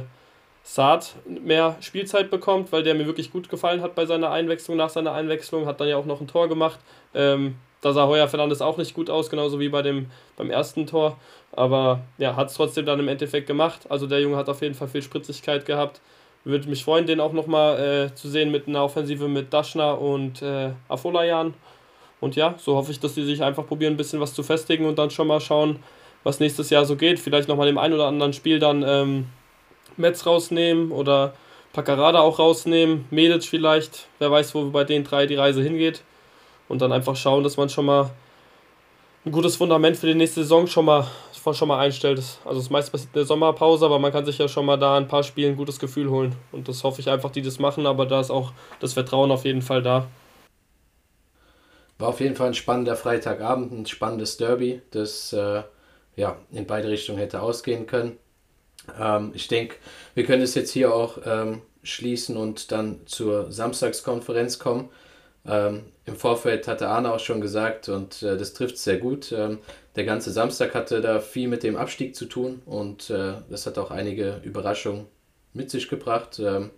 [0.62, 4.76] Saad mehr Spielzeit bekommt, weil der mir wirklich gut gefallen hat bei seiner Einwechslung.
[4.76, 6.78] Nach seiner Einwechslung hat dann ja auch noch ein Tor gemacht.
[7.14, 10.86] Ähm, da sah Heuer Fernandes auch nicht gut aus, genauso wie bei dem, beim ersten
[10.86, 11.16] Tor.
[11.52, 13.86] Aber ja, hat es trotzdem dann im Endeffekt gemacht.
[13.88, 16.00] Also der Junge hat auf jeden Fall viel Spritzigkeit gehabt.
[16.44, 20.40] Würde mich freuen, den auch nochmal äh, zu sehen mit einer Offensive mit Daschner und
[20.42, 21.54] äh, Afolayan.
[22.20, 24.86] Und ja, so hoffe ich, dass die sich einfach probieren, ein bisschen was zu festigen
[24.86, 25.78] und dann schon mal schauen,
[26.22, 27.18] was nächstes Jahr so geht.
[27.18, 29.26] Vielleicht nochmal im ein oder anderen Spiel dann ähm,
[29.96, 31.34] Metz rausnehmen oder
[31.72, 34.08] Paccarada auch rausnehmen, Medic vielleicht.
[34.18, 36.02] Wer weiß, wo bei den drei die Reise hingeht
[36.68, 38.10] und dann einfach schauen, dass man schon mal
[39.24, 41.06] ein gutes Fundament für die nächste Saison schon mal,
[41.52, 42.22] schon mal einstellt.
[42.44, 44.96] Also das meiste passiert in der Sommerpause, aber man kann sich ja schon mal da
[44.96, 46.34] ein paar Spielen ein gutes Gefühl holen.
[46.52, 49.44] Und das hoffe ich einfach, die das machen, aber da ist auch das Vertrauen auf
[49.44, 50.06] jeden Fall da.
[52.00, 55.62] War auf jeden Fall ein spannender Freitagabend, ein spannendes Derby, das äh,
[56.16, 58.18] ja, in beide Richtungen hätte ausgehen können.
[58.98, 59.76] Ähm, ich denke,
[60.14, 64.88] wir können es jetzt hier auch ähm, schließen und dann zur Samstagskonferenz kommen.
[65.46, 69.30] Ähm, Im Vorfeld hatte Arne auch schon gesagt, und äh, das trifft sehr gut.
[69.32, 69.58] Ähm,
[69.94, 73.76] der ganze Samstag hatte da viel mit dem Abstieg zu tun und äh, das hat
[73.76, 75.06] auch einige Überraschungen
[75.52, 76.38] mit sich gebracht.
[76.38, 76.70] Ähm,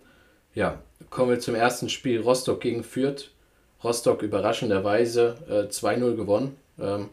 [0.53, 3.29] ja, kommen wir zum ersten Spiel Rostock gegen Fürth.
[3.83, 6.57] Rostock überraschenderweise äh, 2-0 gewonnen.
[6.79, 7.09] Ähm,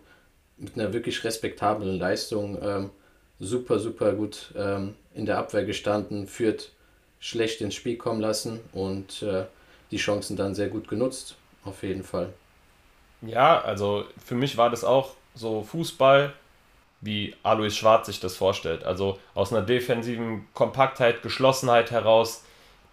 [0.60, 2.58] mit einer wirklich respektablen Leistung.
[2.62, 2.90] Ähm,
[3.38, 6.26] super, super gut ähm, in der Abwehr gestanden.
[6.26, 6.70] Fürth
[7.18, 9.44] schlecht ins Spiel kommen lassen und äh,
[9.90, 12.32] die Chancen dann sehr gut genutzt auf jeden Fall.
[13.22, 16.32] Ja, also für mich war das auch so Fußball,
[17.02, 18.84] wie Alois Schwarz sich das vorstellt.
[18.84, 22.44] Also aus einer defensiven Kompaktheit, Geschlossenheit heraus,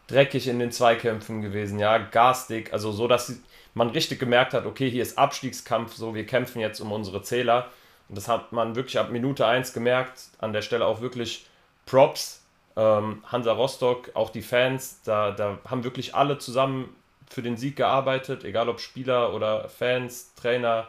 [0.08, 3.38] dreckig in den Zweikämpfen gewesen, ja, garstig, also so, dass
[3.78, 7.70] man richtig gemerkt hat, okay, hier ist Abstiegskampf, so, wir kämpfen jetzt um unsere Zähler.
[8.10, 11.48] Und das hat man wirklich ab Minute 1 gemerkt, an der Stelle auch wirklich
[11.86, 12.44] Props.
[12.76, 16.96] Ähm, Hansa Rostock, auch die Fans, da, da haben wirklich alle zusammen
[17.30, 20.88] für den Sieg gearbeitet, egal ob Spieler oder Fans, Trainer,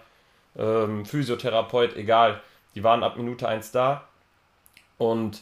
[0.57, 2.41] ähm, Physiotherapeut, egal.
[2.75, 4.05] Die waren ab Minute 1 da.
[4.99, 5.41] Und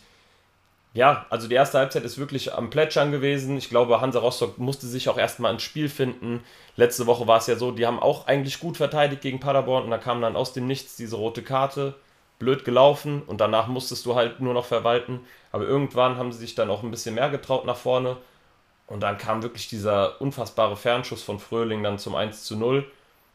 [0.96, 3.58] ja, also die erste Halbzeit ist wirklich am Plätschern gewesen.
[3.58, 6.42] Ich glaube, Hansa Rostock musste sich auch erstmal ins Spiel finden.
[6.76, 9.90] Letzte Woche war es ja so, die haben auch eigentlich gut verteidigt gegen Paderborn und
[9.90, 11.94] da kam dann aus dem Nichts diese rote Karte.
[12.38, 15.20] Blöd gelaufen und danach musstest du halt nur noch verwalten.
[15.52, 18.16] Aber irgendwann haben sie sich dann auch ein bisschen mehr getraut nach vorne
[18.86, 22.90] und dann kam wirklich dieser unfassbare Fernschuss von Fröhling dann zum 1 zu 0.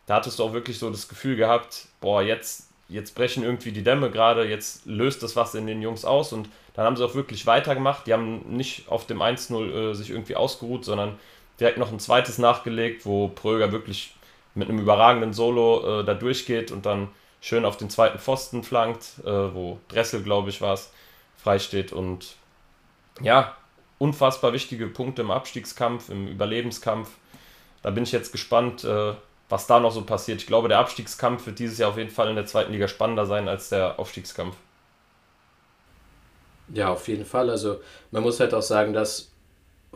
[0.07, 3.83] Da hattest du auch wirklich so das Gefühl gehabt, boah, jetzt, jetzt brechen irgendwie die
[3.83, 6.33] Dämme gerade, jetzt löst das was in den Jungs aus.
[6.33, 8.05] Und dann haben sie auch wirklich weitergemacht.
[8.05, 11.17] Die haben nicht auf dem 1-0 äh, sich irgendwie ausgeruht, sondern
[11.59, 14.15] direkt noch ein zweites nachgelegt, wo Pröger wirklich
[14.55, 19.19] mit einem überragenden Solo äh, da durchgeht und dann schön auf den zweiten Pfosten flankt,
[19.23, 20.91] äh, wo Dressel, glaube ich, war es,
[21.37, 21.93] freisteht.
[21.93, 22.35] Und
[23.21, 23.55] ja,
[23.97, 27.09] unfassbar wichtige Punkte im Abstiegskampf, im Überlebenskampf.
[27.81, 29.13] Da bin ich jetzt gespannt, äh,
[29.51, 30.39] was da noch so passiert.
[30.39, 33.25] Ich glaube, der Abstiegskampf wird dieses Jahr auf jeden Fall in der zweiten Liga spannender
[33.25, 34.55] sein als der Aufstiegskampf.
[36.73, 37.49] Ja, auf jeden Fall.
[37.49, 39.29] Also man muss halt auch sagen, dass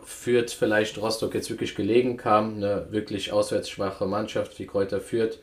[0.04, 5.38] Fürth vielleicht Rostock jetzt wirklich gelegen kam, eine wirklich auswärts schwache Mannschaft wie Kräuter Fürth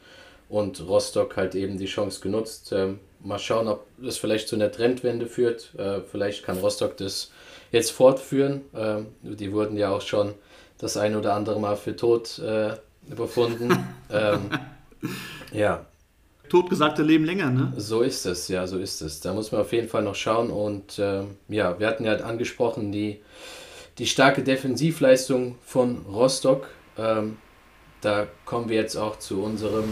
[0.47, 2.71] und Rostock halt eben die Chance genutzt.
[2.71, 5.73] Ähm, mal schauen, ob das vielleicht zu einer Trendwende führt.
[5.76, 7.32] Äh, vielleicht kann Rostock das
[7.71, 8.62] jetzt fortführen.
[8.76, 10.36] Ähm, die wurden ja auch schon
[10.78, 12.73] das ein oder andere Mal für tot äh,
[13.10, 13.72] befunden.
[14.12, 14.50] ähm,
[15.52, 15.86] ja.
[16.50, 17.74] Totgesagte leben länger, ne?
[17.78, 19.22] So ist es, ja, so ist es.
[19.22, 20.52] Da muss man auf jeden Fall noch schauen.
[20.52, 23.22] Und äh, ja, wir hatten ja angesprochen, die,
[23.98, 26.68] die starke Defensivleistung von Rostock.
[26.98, 27.38] Ähm,
[28.02, 29.86] da kommen wir jetzt auch zu unserem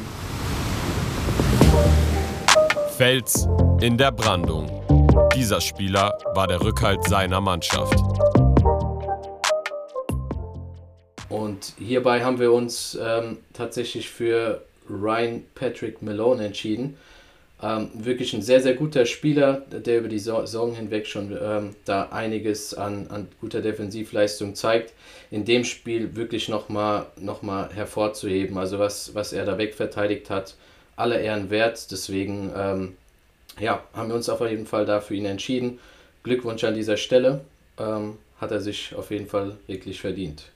[2.98, 3.48] Fels
[3.82, 4.84] in der Brandung.
[5.34, 7.98] Dieser Spieler war der Rückhalt seiner Mannschaft.
[11.42, 16.98] Und hierbei haben wir uns ähm, tatsächlich für Ryan Patrick Malone entschieden.
[17.64, 22.10] Ähm, wirklich ein sehr, sehr guter Spieler, der über die Saison hinweg schon ähm, da
[22.10, 24.94] einiges an, an guter Defensivleistung zeigt.
[25.32, 28.58] In dem Spiel wirklich nochmal noch mal hervorzuheben.
[28.58, 30.56] Also was, was er da wegverteidigt hat,
[30.96, 31.92] alle Ehren wert.
[31.92, 32.98] Deswegen ähm,
[33.60, 35.80] ja, haben wir uns auf jeden Fall da für ihn entschieden.
[36.24, 37.42] Glückwunsch an dieser Stelle.
[37.80, 40.51] Ähm, hat er sich auf jeden Fall wirklich verdient.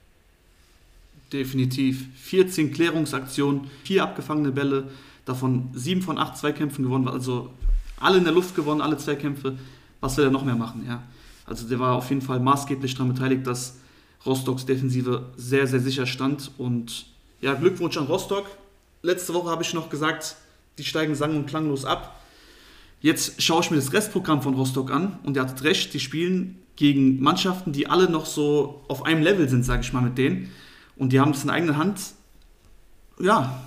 [1.32, 2.06] Definitiv.
[2.16, 4.88] 14 Klärungsaktionen, 4 abgefangene Bälle,
[5.24, 7.50] davon 7 von 8 Zweikämpfen gewonnen, also
[7.98, 9.56] alle in der Luft gewonnen, alle Zweikämpfe.
[10.00, 10.84] Was will er noch mehr machen?
[10.86, 11.02] Ja?
[11.46, 13.78] Also der war auf jeden Fall maßgeblich daran beteiligt, dass
[14.24, 16.50] Rostocks Defensive sehr, sehr sicher stand.
[16.58, 17.06] Und
[17.40, 18.46] ja, Glückwunsch an Rostock.
[19.02, 20.36] Letzte Woche habe ich noch gesagt,
[20.78, 22.20] die steigen sang- und klanglos ab.
[23.00, 26.58] Jetzt schaue ich mir das Restprogramm von Rostock an und ihr hattet recht, die spielen
[26.76, 30.50] gegen Mannschaften, die alle noch so auf einem Level sind, sage ich mal, mit denen.
[30.96, 32.00] Und die haben das in eigener Hand.
[33.18, 33.62] Ja,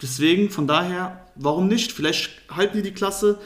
[0.00, 1.92] deswegen, von daher, warum nicht?
[1.92, 3.38] Vielleicht halten die die Klasse.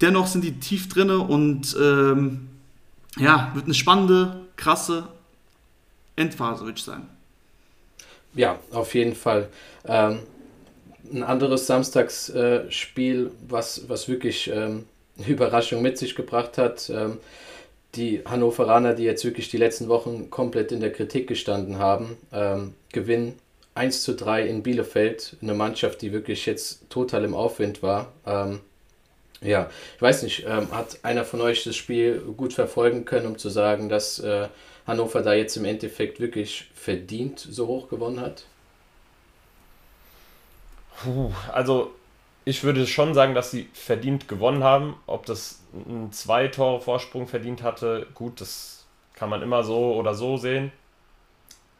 [0.00, 2.48] Dennoch sind die tief drinne und ähm,
[3.18, 5.08] ja, wird eine spannende, krasse
[6.16, 7.08] Endphase, würde ich sagen.
[8.34, 9.48] Ja, auf jeden Fall.
[9.84, 10.20] Ähm,
[11.12, 14.86] ein anderes Samstagsspiel, was, was wirklich ähm,
[15.18, 16.88] eine Überraschung mit sich gebracht hat.
[16.90, 17.18] Ähm,
[17.94, 22.74] die Hannoveraner, die jetzt wirklich die letzten Wochen komplett in der Kritik gestanden haben, ähm,
[22.92, 23.38] gewinnen
[23.74, 25.36] 1 zu 3 in Bielefeld.
[25.42, 28.12] Eine Mannschaft, die wirklich jetzt total im Aufwind war.
[28.26, 28.60] Ähm,
[29.40, 33.38] ja, ich weiß nicht, ähm, hat einer von euch das Spiel gut verfolgen können, um
[33.38, 34.48] zu sagen, dass äh,
[34.86, 38.44] Hannover da jetzt im Endeffekt wirklich verdient so hoch gewonnen hat?
[41.02, 41.92] Puh, also
[42.44, 44.96] ich würde schon sagen, dass sie verdient gewonnen haben.
[45.06, 50.14] Ob das ein zwei Tore Vorsprung verdient hatte, gut, das kann man immer so oder
[50.14, 50.72] so sehen.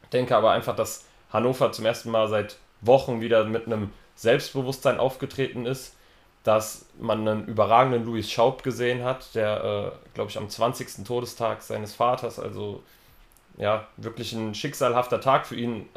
[0.03, 4.99] Ich denke aber einfach, dass Hannover zum ersten Mal seit Wochen wieder mit einem Selbstbewusstsein
[4.99, 5.95] aufgetreten ist,
[6.43, 11.05] dass man einen überragenden Louis Schaub gesehen hat, der, äh, glaube ich, am 20.
[11.05, 12.83] Todestag seines Vaters, also
[13.57, 15.87] ja, wirklich ein schicksalhafter Tag für ihn,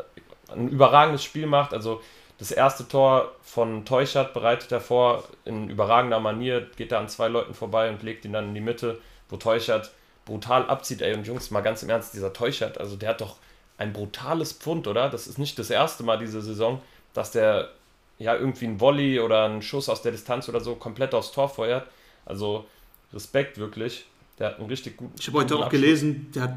[0.49, 1.73] ein überragendes Spiel macht.
[1.73, 2.03] Also
[2.45, 7.29] das erste Tor von Teuchert bereitet er vor in überragender Manier, geht da an zwei
[7.29, 9.91] Leuten vorbei und legt ihn dann in die Mitte, wo Teuchert
[10.27, 11.01] brutal abzieht.
[11.01, 13.37] Ey, und Jungs, mal ganz im Ernst, dieser Teuchert, also der hat doch
[13.79, 15.09] ein brutales Pfund, oder?
[15.09, 16.83] Das ist nicht das erste Mal diese Saison,
[17.15, 17.71] dass der
[18.19, 21.49] ja irgendwie einen Volley oder einen Schuss aus der Distanz oder so komplett aufs Tor
[21.49, 21.89] feuert.
[22.27, 22.67] Also
[23.15, 24.05] Respekt wirklich.
[24.39, 25.15] Der hat einen richtig guten.
[25.19, 25.81] Ich habe heute auch Abschluss.
[25.81, 26.57] gelesen, der hat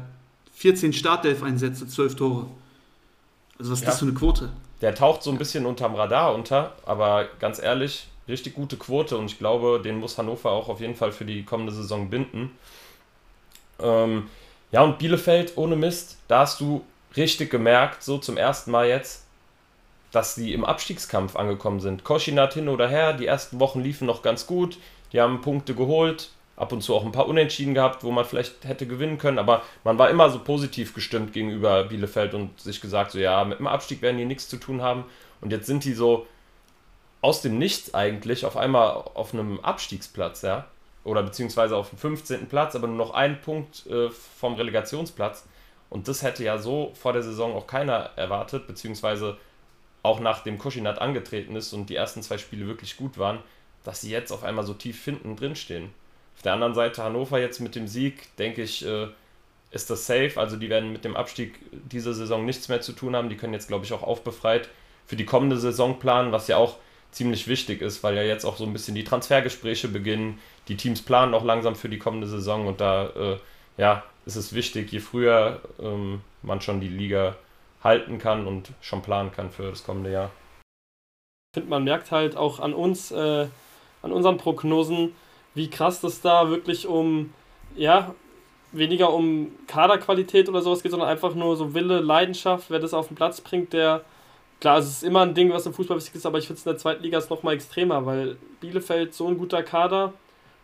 [0.52, 2.46] 14 Startelf-Einsätze, 12 Tore.
[3.58, 3.90] Also was ist ja.
[3.90, 4.50] das für eine Quote?
[4.80, 9.26] Der taucht so ein bisschen unterm Radar unter, aber ganz ehrlich, richtig gute Quote und
[9.26, 12.56] ich glaube, den muss Hannover auch auf jeden Fall für die kommende Saison binden.
[13.80, 14.28] Ähm,
[14.70, 16.84] ja, und Bielefeld ohne Mist, da hast du
[17.16, 19.24] richtig gemerkt, so zum ersten Mal jetzt,
[20.12, 22.04] dass sie im Abstiegskampf angekommen sind.
[22.04, 24.78] Koschinat hin oder her, die ersten Wochen liefen noch ganz gut,
[25.12, 28.64] die haben Punkte geholt, ab und zu auch ein paar Unentschieden gehabt, wo man vielleicht
[28.64, 33.12] hätte gewinnen können, aber man war immer so positiv gestimmt gegenüber Bielefeld und sich gesagt,
[33.12, 35.04] so ja, mit dem Abstieg werden die nichts zu tun haben.
[35.40, 36.26] Und jetzt sind die so
[37.20, 40.66] aus dem Nichts eigentlich auf einmal auf einem Abstiegsplatz, ja.
[41.04, 42.48] Oder beziehungsweise auf dem 15.
[42.48, 45.46] Platz, aber nur noch ein Punkt äh, vom Relegationsplatz.
[45.90, 49.38] Und das hätte ja so vor der Saison auch keiner erwartet, beziehungsweise
[50.02, 53.38] auch nachdem Kuschinat angetreten ist und die ersten zwei Spiele wirklich gut waren,
[53.84, 55.90] dass sie jetzt auf einmal so tief hinten drin stehen.
[56.38, 59.08] Auf der anderen Seite Hannover jetzt mit dem Sieg, denke ich, äh,
[59.72, 60.34] ist das safe.
[60.36, 63.28] Also die werden mit dem Abstieg diese Saison nichts mehr zu tun haben.
[63.28, 64.68] Die können jetzt, glaube ich, auch aufbefreit
[65.04, 66.76] für die kommende Saison planen, was ja auch
[67.10, 70.38] ziemlich wichtig ist, weil ja jetzt auch so ein bisschen die Transfergespräche beginnen.
[70.68, 73.38] Die Teams planen auch langsam für die kommende Saison und da äh,
[73.76, 77.34] ja, ist es wichtig, je früher ähm, man schon die Liga
[77.82, 80.30] halten kann und schon planen kann für das kommende Jahr.
[81.52, 83.48] Ich finde, man merkt halt auch an uns, äh,
[84.02, 85.14] an unseren Prognosen,
[85.54, 87.32] wie krass das da wirklich um,
[87.76, 88.14] ja,
[88.72, 93.08] weniger um Kaderqualität oder sowas geht, sondern einfach nur so Wille, Leidenschaft, wer das auf
[93.08, 94.04] den Platz bringt, der,
[94.60, 96.66] klar, es ist immer ein Ding, was im Fußball wichtig ist, aber ich finde es
[96.66, 100.12] in der zweiten Liga ist nochmal extremer, weil Bielefeld so ein guter Kader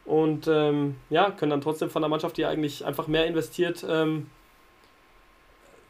[0.05, 4.27] und ähm, ja, können dann trotzdem von der Mannschaft, die eigentlich einfach mehr investiert, ähm,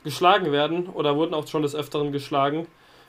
[0.04, 2.66] geschlagen werden oder wurden auch schon des Öfteren geschlagen.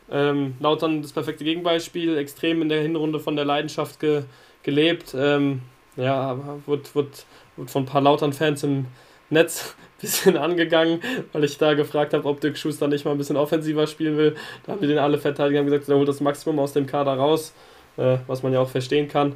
[0.09, 4.23] Ähm, Lautern das perfekte Gegenbeispiel, extrem in der Hinrunde von der Leidenschaft ge
[4.63, 5.13] gelebt.
[5.15, 5.61] Ähm,
[5.97, 8.85] ja, wird, wird, wird von ein paar Lautern-Fans im
[9.29, 13.17] Netz ein bisschen angegangen, weil ich da gefragt habe, ob Dirk Schuster nicht mal ein
[13.17, 14.35] bisschen offensiver spielen will.
[14.65, 17.13] Da haben wir den alle verteidigt und gesagt, er holt das Maximum aus dem Kader
[17.13, 17.53] raus,
[17.97, 19.35] äh, was man ja auch verstehen kann.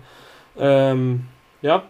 [0.57, 1.25] Ähm,
[1.61, 1.83] ja,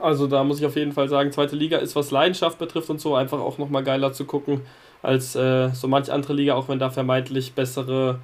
[0.00, 3.00] also da muss ich auf jeden Fall sagen, zweite Liga ist, was Leidenschaft betrifft und
[3.00, 4.62] so, einfach auch nochmal geiler zu gucken
[5.02, 8.20] als äh, so manch andere Liga, auch wenn da vermeintlich bessere,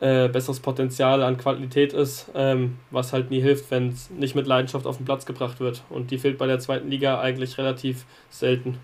[0.00, 4.46] äh, besseres Potenzial an Qualität ist, ähm, was halt nie hilft, wenn es nicht mit
[4.46, 5.82] Leidenschaft auf den Platz gebracht wird.
[5.90, 8.78] Und die fehlt bei der zweiten Liga eigentlich relativ selten.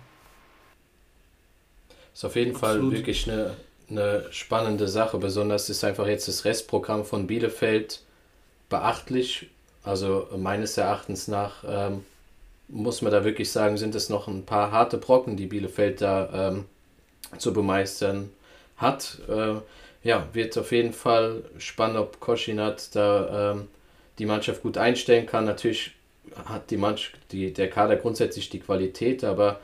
[2.13, 2.81] Ist auf jeden Absolut.
[2.81, 3.55] Fall wirklich eine,
[3.89, 5.17] eine spannende Sache.
[5.17, 8.01] Besonders ist einfach jetzt das Restprogramm von Bielefeld
[8.69, 9.47] beachtlich.
[9.83, 12.03] Also meines Erachtens nach ähm,
[12.67, 16.49] muss man da wirklich sagen, sind es noch ein paar harte Brocken, die Bielefeld da
[16.49, 16.65] ähm,
[17.37, 18.31] zu bemeistern
[18.77, 19.19] hat.
[19.27, 19.55] Äh,
[20.05, 23.67] ja, wird auf jeden Fall spannend, ob Koschinat da ähm,
[24.19, 25.45] die Mannschaft gut einstellen kann.
[25.45, 25.93] Natürlich
[26.45, 29.59] hat die Mannschaft, die, der Kader grundsätzlich die Qualität, aber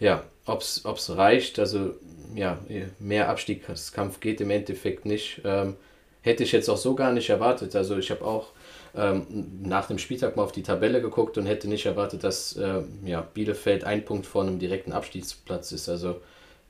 [0.00, 1.94] ja, ob es reicht, also
[2.34, 2.58] ja,
[2.98, 5.42] mehr Abstiegskampf geht im Endeffekt nicht.
[5.44, 5.76] Ähm,
[6.22, 7.76] hätte ich jetzt auch so gar nicht erwartet.
[7.76, 8.48] Also ich habe auch
[8.96, 9.26] ähm,
[9.62, 13.20] nach dem Spieltag mal auf die Tabelle geguckt und hätte nicht erwartet, dass äh, ja,
[13.20, 15.90] Bielefeld ein Punkt vor einem direkten Abstiegsplatz ist.
[15.90, 16.22] Also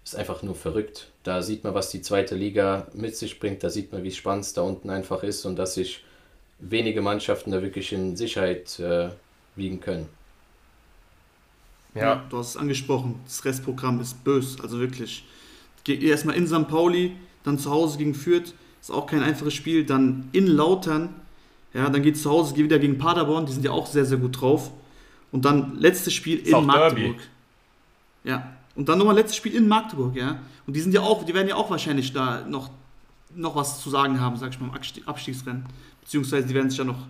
[0.05, 1.09] ist einfach nur verrückt.
[1.23, 3.63] Da sieht man, was die zweite Liga mit sich bringt.
[3.63, 6.05] Da sieht man, wie spannend es da unten einfach ist und dass sich
[6.59, 9.11] wenige Mannschaften da wirklich in Sicherheit äh,
[9.57, 10.09] wiegen können.
[11.95, 12.03] Ja.
[12.03, 12.25] ja.
[12.29, 13.21] du hast es angesprochen.
[13.25, 15.25] Das Restprogramm ist bös, also wirklich.
[15.87, 16.69] Erstmal in St.
[16.69, 19.85] Pauli, dann zu Hause gegen Fürth, ist auch kein einfaches Spiel.
[19.85, 21.11] Dann in Lautern,
[21.75, 24.19] ja, dann geht es zu Hause wieder gegen Paderborn, die sind ja auch sehr, sehr
[24.19, 24.71] gut drauf.
[25.33, 27.17] Und dann letztes Spiel ist in Magdeburg.
[27.17, 27.21] Derby.
[28.25, 30.39] Ja, und dann nochmal letztes Spiel in Magdeburg, ja.
[30.67, 32.71] Und die sind ja auch, die werden ja auch wahrscheinlich da noch,
[33.35, 35.67] noch was zu sagen haben, sag ich mal, im Abstiegsrennen.
[36.01, 37.07] Beziehungsweise die werden sich ja noch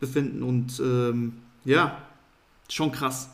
[0.00, 1.98] befinden und ähm, ja,
[2.68, 3.30] schon krass.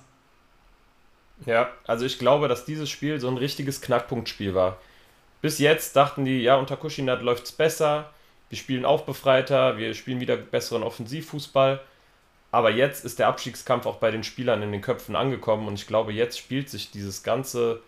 [1.47, 4.79] Ja, also ich glaube, dass dieses Spiel so ein richtiges Knackpunktspiel war.
[5.43, 8.11] Bis jetzt dachten die, ja, unter Kuschinat läuft es besser,
[8.49, 11.81] wir spielen auch befreiter, wir spielen wieder besseren Offensivfußball.
[12.55, 15.89] Aber jetzt ist der Abstiegskampf auch bei den Spielern in den Köpfen angekommen und ich
[15.89, 17.81] glaube, jetzt spielt sich dieses ganze,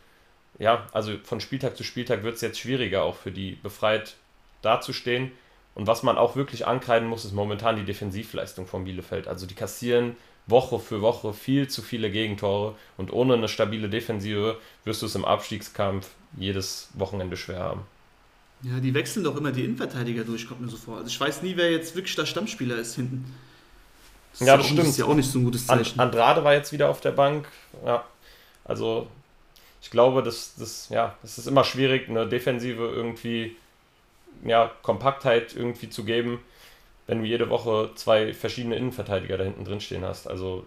[0.58, 4.16] ja, also von Spieltag zu Spieltag wird es jetzt schwieriger, auch für die befreit
[4.62, 5.30] dazustehen.
[5.76, 9.28] Und was man auch wirklich ankreiden muss, ist momentan die Defensivleistung von Bielefeld.
[9.28, 10.16] Also die kassieren
[10.48, 15.14] Woche für Woche viel zu viele Gegentore und ohne eine stabile Defensive wirst du es
[15.14, 17.82] im Abstiegskampf jedes Wochenende schwer haben.
[18.64, 20.96] Ja, die wechseln doch immer die Innenverteidiger durch, kommt mir so vor.
[20.96, 23.32] Also ich weiß nie, wer jetzt wirklich der Stammspieler ist hinten.
[24.38, 24.80] Das ja, das stimmt.
[24.80, 25.98] Das ist ja auch nicht so ein gutes Zeichen.
[25.98, 27.48] Andrade war jetzt wieder auf der Bank.
[27.84, 28.04] Ja,
[28.64, 29.08] also
[29.80, 33.56] ich glaube, das, das, ja, das ist immer schwierig, eine Defensive irgendwie,
[34.44, 36.40] ja, Kompaktheit irgendwie zu geben,
[37.06, 40.26] wenn du jede Woche zwei verschiedene Innenverteidiger da hinten drin stehen hast.
[40.26, 40.66] Also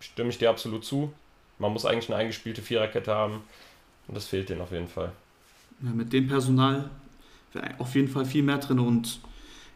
[0.00, 1.12] stimme ich dir absolut zu.
[1.58, 3.42] Man muss eigentlich eine eingespielte Viererkette haben
[4.08, 5.12] und das fehlt denen auf jeden Fall.
[5.82, 6.90] Ja, mit dem Personal
[7.52, 9.20] wäre auf jeden Fall viel mehr drin und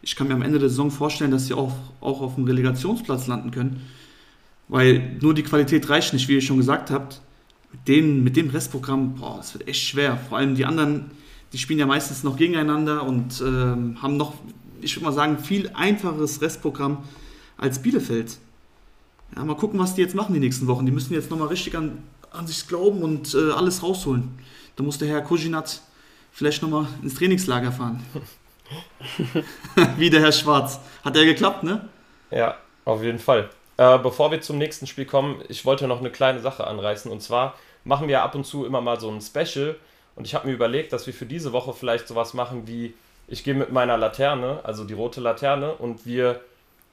[0.01, 3.27] ich kann mir am Ende der Saison vorstellen, dass sie auch, auch auf dem Relegationsplatz
[3.27, 3.81] landen können.
[4.67, 7.21] Weil nur die Qualität reicht nicht, wie ihr schon gesagt habt.
[7.71, 10.17] Mit dem, mit dem Restprogramm, boah, das wird echt schwer.
[10.29, 11.11] Vor allem die anderen,
[11.53, 14.35] die spielen ja meistens noch gegeneinander und ähm, haben noch,
[14.81, 16.99] ich würde mal sagen, viel einfacheres Restprogramm
[17.57, 18.37] als Bielefeld.
[19.35, 20.85] Ja, mal gucken, was die jetzt machen die nächsten Wochen.
[20.85, 21.99] Die müssen jetzt nochmal richtig an,
[22.31, 24.29] an sich glauben und äh, alles rausholen.
[24.75, 25.81] Da muss der Herr Kojinat
[26.31, 28.01] vielleicht nochmal ins Trainingslager fahren.
[29.97, 30.79] Wie der Herr Schwarz.
[31.03, 31.87] Hat der geklappt, ne?
[32.31, 33.49] Ja, auf jeden Fall.
[33.77, 37.11] Äh, bevor wir zum nächsten Spiel kommen, ich wollte noch eine kleine Sache anreißen.
[37.11, 39.75] Und zwar machen wir ab und zu immer mal so ein Special.
[40.15, 42.93] Und ich habe mir überlegt, dass wir für diese Woche vielleicht sowas machen wie,
[43.27, 46.41] ich gehe mit meiner Laterne, also die rote Laterne, und wir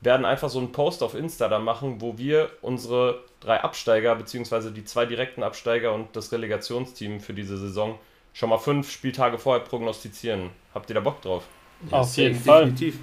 [0.01, 4.71] werden einfach so einen Post auf Insta da machen, wo wir unsere drei Absteiger, beziehungsweise
[4.71, 7.99] die zwei direkten Absteiger und das Relegationsteam für diese Saison
[8.33, 10.51] schon mal fünf Spieltage vorher prognostizieren.
[10.75, 11.43] Habt ihr da Bock drauf?
[11.91, 12.67] Ja, Auf jeden Fall.
[12.67, 12.99] Definitiv.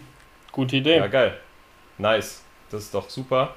[0.52, 0.98] Gute Idee.
[0.98, 1.38] Ja, geil.
[1.98, 2.44] Nice.
[2.70, 3.56] Das ist doch super.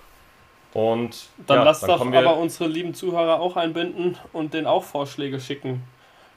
[0.72, 4.84] Und dann ja, lasst dann doch aber unsere lieben Zuhörer auch einbinden und denen auch
[4.84, 5.82] Vorschläge schicken.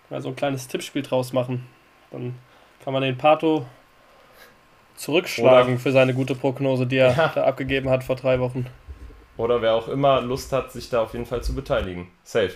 [0.10, 1.68] ja, so ein kleines Tippspiel draus machen.
[2.12, 2.36] Dann
[2.84, 3.66] kann man den Pato
[4.96, 7.32] zurückschlagen Oder für seine gute Prognose, die er ja.
[7.36, 8.66] da abgegeben hat vor drei Wochen.
[9.38, 12.10] Oder wer auch immer Lust hat, sich da auf jeden Fall zu beteiligen.
[12.24, 12.56] Safe.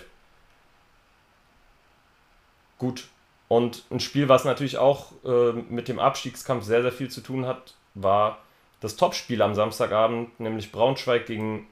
[2.78, 3.08] Gut.
[3.48, 7.46] Und ein Spiel, was natürlich auch äh, mit dem Abstiegskampf sehr, sehr viel zu tun
[7.46, 8.38] hat, war
[8.80, 11.66] das Topspiel am Samstagabend, nämlich Braunschweig gegen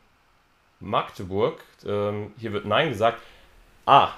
[0.80, 1.62] Magdeburg.
[1.84, 3.20] Ähm, hier wird Nein gesagt.
[3.86, 4.10] Ah.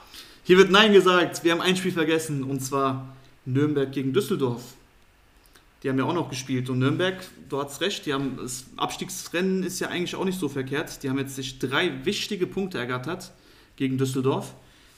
[0.42, 1.44] Hier wird Nein gesagt.
[1.44, 3.09] Wir haben ein Spiel vergessen und zwar
[3.44, 4.74] Nürnberg gegen Düsseldorf.
[5.82, 6.70] Die haben ja auch noch gespielt.
[6.70, 7.16] Und Nürnberg,
[7.48, 11.02] du hast recht, die haben das Abstiegsrennen ist ja eigentlich auch nicht so verkehrt.
[11.02, 13.32] Die haben jetzt sich drei wichtige Punkte ergattert
[13.76, 14.55] gegen Düsseldorf,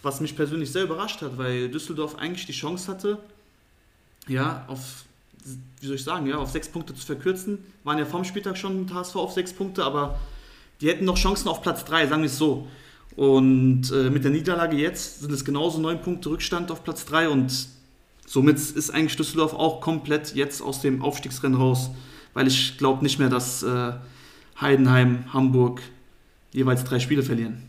[0.07, 3.19] was mich persönlich sehr überrascht hat, weil Düsseldorf eigentlich die Chance hatte,
[4.29, 5.05] ja, auf,
[5.81, 7.59] wie soll ich sagen, ja, auf sechs Punkte zu verkürzen.
[7.85, 10.19] Waren ja vom Spieltag schon mit HSV auf sechs Punkte, aber
[10.81, 12.67] die hätten noch Chancen auf Platz drei, sagen wir es so.
[13.15, 17.29] Und äh, mit der Niederlage jetzt sind es genauso neun Punkte Rückstand auf Platz drei
[17.29, 17.69] und
[18.27, 21.91] Somit ist eigentlich Düsseldorf auch komplett jetzt aus dem Aufstiegsrennen raus,
[22.35, 23.93] weil ich glaube nicht mehr, dass äh,
[24.61, 25.81] Heidenheim, Hamburg
[26.53, 27.63] jeweils drei Spiele verlieren.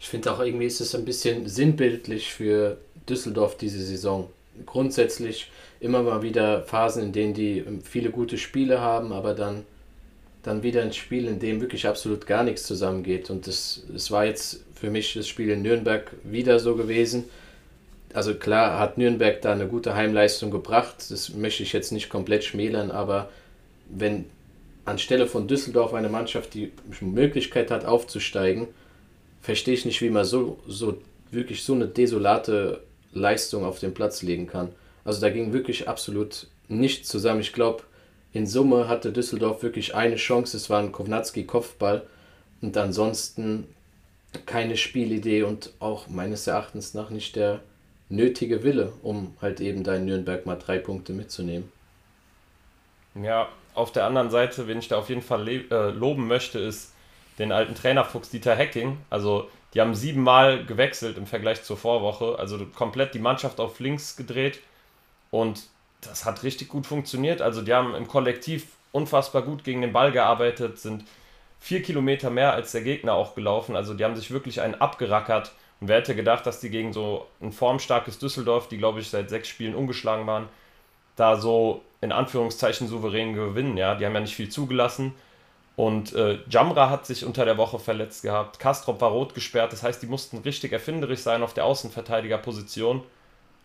[0.00, 2.78] Ich finde auch irgendwie ist es ein bisschen sinnbildlich für
[3.08, 4.28] Düsseldorf diese Saison.
[4.66, 9.64] Grundsätzlich immer mal wieder Phasen, in denen die ähm, viele gute Spiele haben, aber dann,
[10.42, 13.30] dann wieder ein Spiel, in dem wirklich absolut gar nichts zusammengeht.
[13.30, 17.24] Und das, das war jetzt für mich das Spiel in Nürnberg wieder so gewesen
[18.14, 22.44] also klar hat Nürnberg da eine gute Heimleistung gebracht, das möchte ich jetzt nicht komplett
[22.44, 23.28] schmälern, aber
[23.88, 24.24] wenn
[24.84, 28.68] anstelle von Düsseldorf eine Mannschaft die Möglichkeit hat aufzusteigen,
[29.40, 30.98] verstehe ich nicht, wie man so, so
[31.30, 32.82] wirklich so eine desolate
[33.12, 34.70] Leistung auf den Platz legen kann.
[35.04, 37.40] Also da ging wirklich absolut nichts zusammen.
[37.40, 37.82] Ich glaube,
[38.32, 42.02] in Summe hatte Düsseldorf wirklich eine Chance, es war ein Kownatski-Kopfball
[42.60, 43.66] und ansonsten
[44.44, 47.60] keine Spielidee und auch meines Erachtens nach nicht der
[48.10, 51.70] nötige Wille, um halt eben da in Nürnberg mal drei Punkte mitzunehmen.
[53.14, 56.92] Ja, auf der anderen Seite, wen ich da auf jeden Fall äh, loben möchte, ist
[57.38, 58.98] den alten Trainerfuchs Dieter Hecking.
[59.10, 64.16] Also die haben siebenmal gewechselt im Vergleich zur Vorwoche, also komplett die Mannschaft auf links
[64.16, 64.60] gedreht
[65.30, 65.64] und
[66.00, 67.42] das hat richtig gut funktioniert.
[67.42, 71.04] Also die haben im Kollektiv unfassbar gut gegen den Ball gearbeitet, sind
[71.60, 73.76] vier Kilometer mehr als der Gegner auch gelaufen.
[73.76, 77.26] Also die haben sich wirklich einen abgerackert und wer hätte gedacht, dass die gegen so
[77.40, 80.48] ein formstarkes Düsseldorf, die glaube ich seit sechs Spielen ungeschlagen waren,
[81.16, 83.76] da so in Anführungszeichen souverän gewinnen.
[83.76, 85.14] Ja, die haben ja nicht viel zugelassen.
[85.78, 88.58] Und äh, Jamra hat sich unter der Woche verletzt gehabt.
[88.58, 89.72] Kastrop war rot gesperrt.
[89.72, 93.04] Das heißt, die mussten richtig erfinderisch sein auf der Außenverteidigerposition.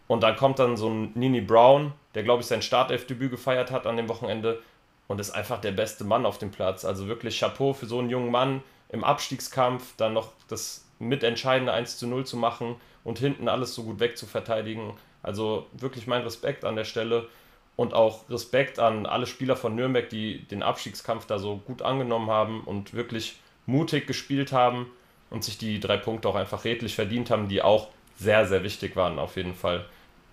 [0.08, 3.88] Und dann kommt dann so ein Nini Brown, der glaube ich sein Startelfdebüt gefeiert hat
[3.88, 4.62] an dem Wochenende
[5.08, 6.86] und ist einfach der beste Mann auf dem Platz.
[6.86, 11.98] Also wirklich Chapeau für so einen jungen Mann im Abstiegskampf, dann noch das mitentscheidende 1
[11.98, 14.94] zu 0 zu machen und hinten alles so gut wegzuverteidigen.
[15.24, 17.28] Also wirklich mein Respekt an der Stelle
[17.76, 22.30] und auch Respekt an alle Spieler von Nürnberg, die den Abstiegskampf da so gut angenommen
[22.30, 24.88] haben und wirklich mutig gespielt haben
[25.30, 28.96] und sich die drei Punkte auch einfach redlich verdient haben, die auch sehr, sehr wichtig
[28.96, 29.86] waren auf jeden Fall.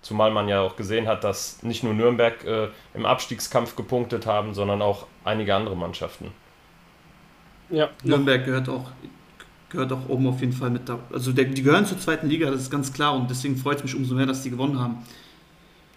[0.03, 4.55] Zumal man ja auch gesehen hat, dass nicht nur Nürnberg äh, im Abstiegskampf gepunktet haben,
[4.55, 6.33] sondern auch einige andere Mannschaften.
[7.69, 8.91] Ja, Nürnberg gehört auch
[9.71, 10.99] gehört auch oben auf jeden Fall mit da.
[11.13, 13.85] Also der, die gehören zur zweiten Liga, das ist ganz klar und deswegen freut es
[13.85, 14.99] mich umso mehr, dass die gewonnen haben.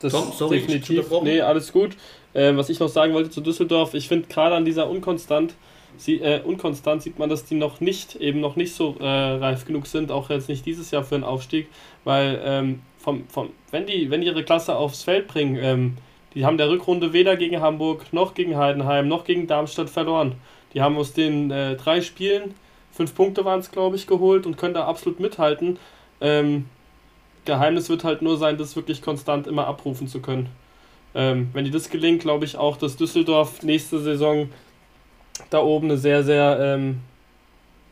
[0.03, 1.05] Das Tom, sorry, definitiv.
[1.23, 1.91] Nee, alles gut.
[2.33, 5.53] Äh, was ich noch sagen wollte zu Düsseldorf, ich finde gerade an dieser Unkonstant,
[5.97, 9.65] sie, äh, Unkonstant sieht man, dass die noch nicht, eben noch nicht so äh, reif
[9.65, 11.67] genug sind, auch jetzt nicht dieses Jahr für einen Aufstieg,
[12.03, 15.97] weil ähm, vom, vom, wenn, die, wenn die ihre Klasse aufs Feld bringen, ähm,
[16.33, 20.33] die haben der Rückrunde weder gegen Hamburg noch gegen Heidenheim noch gegen Darmstadt verloren.
[20.73, 22.55] Die haben aus den äh, drei Spielen
[22.93, 25.79] Fünf Punkte waren es, glaube ich, geholt und können da absolut mithalten.
[26.21, 26.65] Ähm,
[27.45, 30.49] Geheimnis wird halt nur sein, das wirklich konstant immer abrufen zu können.
[31.15, 34.49] Ähm, wenn dir das gelingt, glaube ich auch, dass Düsseldorf nächste Saison
[35.49, 37.01] da oben eine sehr, sehr, ähm,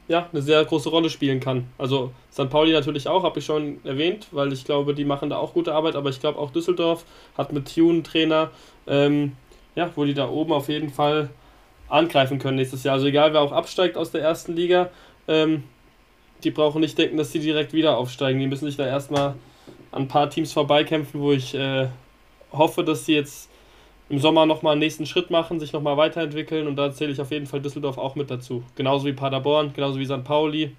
[0.07, 1.67] ja, eine sehr große Rolle spielen kann.
[1.77, 2.49] Also St.
[2.49, 5.73] Pauli natürlich auch, habe ich schon erwähnt, weil ich glaube, die machen da auch gute
[5.73, 7.05] Arbeit, aber ich glaube auch Düsseldorf
[7.37, 8.51] hat mit Tune Trainer,
[8.87, 9.33] ähm,
[9.75, 11.29] ja, wo die da oben auf jeden Fall
[11.87, 12.95] angreifen können nächstes Jahr.
[12.95, 14.89] Also egal, wer auch absteigt aus der ersten Liga,
[15.27, 15.63] ähm,
[16.43, 18.39] die brauchen nicht denken, dass sie direkt wieder aufsteigen.
[18.39, 19.35] Die müssen sich da erstmal
[19.91, 21.87] an ein paar Teams vorbeikämpfen, wo ich äh,
[22.51, 23.49] hoffe, dass sie jetzt
[24.09, 27.31] im Sommer nochmal einen nächsten Schritt machen, sich nochmal weiterentwickeln und da zähle ich auf
[27.31, 28.63] jeden Fall Düsseldorf auch mit dazu.
[28.75, 30.23] Genauso wie Paderborn, genauso wie St.
[30.23, 30.75] Pauli,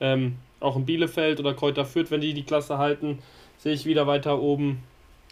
[0.00, 3.20] ähm, auch in Bielefeld oder Kräuter Fürth, wenn die die Klasse halten,
[3.58, 4.82] sehe ich wieder weiter oben.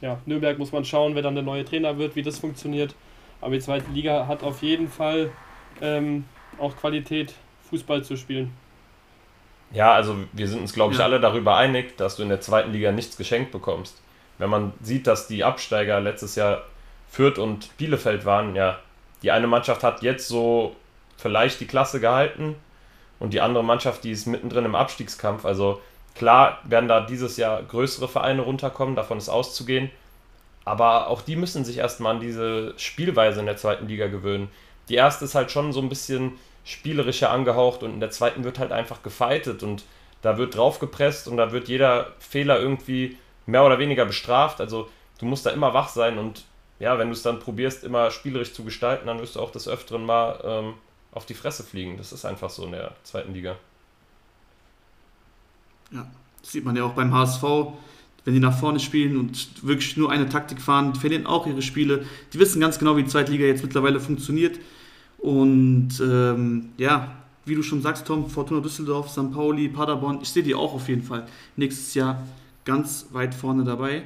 [0.01, 2.95] Ja, Nürnberg muss man schauen, wer dann der neue Trainer wird, wie das funktioniert.
[3.41, 5.31] Aber die zweite Liga hat auf jeden Fall
[5.81, 6.25] ähm,
[6.59, 7.35] auch Qualität,
[7.69, 8.53] Fußball zu spielen.
[9.73, 11.05] Ja, also wir sind uns, glaube ich, ja.
[11.05, 14.01] alle darüber einig, dass du in der zweiten Liga nichts geschenkt bekommst.
[14.39, 16.63] Wenn man sieht, dass die Absteiger letztes Jahr
[17.09, 18.79] Fürth und Bielefeld waren, ja,
[19.23, 20.75] die eine Mannschaft hat jetzt so
[21.17, 22.57] vielleicht die Klasse gehalten
[23.19, 25.45] und die andere Mannschaft, die ist mittendrin im Abstiegskampf.
[25.45, 25.81] Also
[26.15, 29.91] klar werden da dieses Jahr größere Vereine runterkommen, davon ist auszugehen.
[30.65, 34.51] Aber auch die müssen sich erstmal an diese Spielweise in der zweiten Liga gewöhnen.
[34.89, 36.33] Die erste ist halt schon so ein bisschen
[36.65, 39.85] spielerischer angehaucht und in der zweiten wird halt einfach gefeitet und
[40.23, 44.61] da wird draufgepresst und da wird jeder Fehler irgendwie mehr oder weniger bestraft.
[44.61, 44.89] Also
[45.19, 46.45] du musst da immer wach sein und
[46.79, 49.69] ja, wenn du es dann probierst, immer spielerisch zu gestalten, dann wirst du auch des
[49.69, 50.75] Öfteren mal ähm,
[51.13, 51.97] auf die Fresse fliegen.
[51.97, 53.57] Das ist einfach so in der zweiten Liga.
[55.91, 56.07] Ja,
[56.41, 57.43] das sieht man ja auch beim HSV
[58.25, 62.05] wenn die nach vorne spielen und wirklich nur eine Taktik fahren, verlieren auch ihre Spiele.
[62.33, 64.59] Die wissen ganz genau, wie die Zweitliga jetzt mittlerweile funktioniert.
[65.21, 69.33] Und ähm, ja, wie du schon sagst, Tom, Fortuna Düsseldorf, St.
[69.33, 72.27] Pauli, Paderborn, ich sehe die auch auf jeden Fall nächstes Jahr
[72.65, 74.05] ganz weit vorne dabei.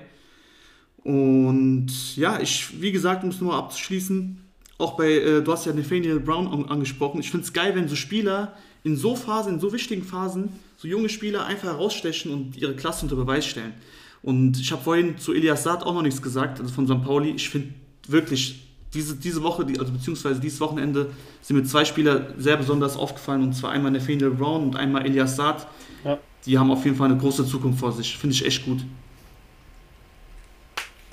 [1.05, 4.41] Und ja, ich, wie gesagt, um es nur abzuschließen,
[4.79, 7.97] auch bei, äh, du hast ja Nathaniel Brown angesprochen, ich finde es geil, wenn so
[7.97, 12.75] Spieler in so Phasen, in so wichtigen Phasen, so junge Spieler einfach herausstechen und ihre
[12.75, 13.75] Klasse unter Beweis stellen.
[14.23, 17.05] Und ich habe vorhin zu Elias Saad auch noch nichts gesagt, also von St.
[17.05, 17.31] Pauli.
[17.31, 17.75] Ich finde
[18.09, 18.64] wirklich,
[18.95, 21.11] diese, diese Woche, also beziehungsweise dieses Wochenende,
[21.43, 23.43] sind mir zwei Spieler sehr besonders aufgefallen.
[23.43, 25.67] Und zwar einmal Nathaniel Brown und einmal Elias Saad.
[26.05, 26.19] Ja.
[26.47, 28.17] Die haben auf jeden Fall eine große Zukunft vor sich.
[28.17, 28.81] Finde ich echt gut.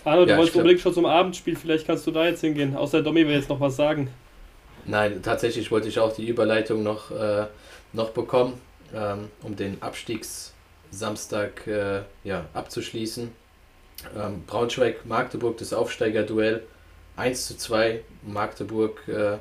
[0.04, 2.76] Arno, du ja, wolltest unbedingt schon zum Abendspiel, vielleicht kannst du da jetzt hingehen.
[2.76, 4.10] Außer Domi will jetzt noch was sagen.
[4.86, 7.46] Nein, tatsächlich wollte ich auch die Überleitung noch, äh,
[7.94, 8.54] noch bekommen,
[8.94, 10.54] ähm, um den Abstiegs-
[10.92, 13.32] Samstag äh, ja, abzuschließen.
[14.18, 16.64] Ähm, Braunschweig-Magdeburg, das Aufsteigerduell
[17.16, 18.02] 1 zu 2.
[18.24, 19.38] Magdeburg äh,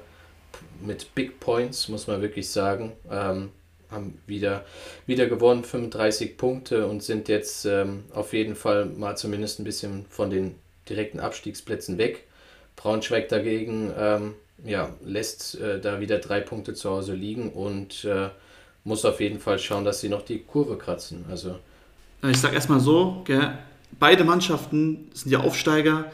[0.84, 2.92] mit Big Points, muss man wirklich sagen.
[3.10, 3.50] Ähm,
[3.90, 4.64] haben wieder,
[5.06, 10.06] wieder gewonnen, 35 Punkte und sind jetzt ähm, auf jeden Fall mal zumindest ein bisschen
[10.08, 10.54] von den
[10.88, 12.26] direkten Abstiegsplätzen weg.
[12.76, 18.28] Braunschweig dagegen ähm, ja, lässt äh, da wieder drei Punkte zu Hause liegen und äh,
[18.84, 21.24] muss auf jeden Fall schauen, dass sie noch die Kurve kratzen.
[21.30, 21.58] Also
[22.28, 23.58] ich sag erstmal so, gell,
[23.98, 26.10] beide Mannschaften sind ja Aufsteiger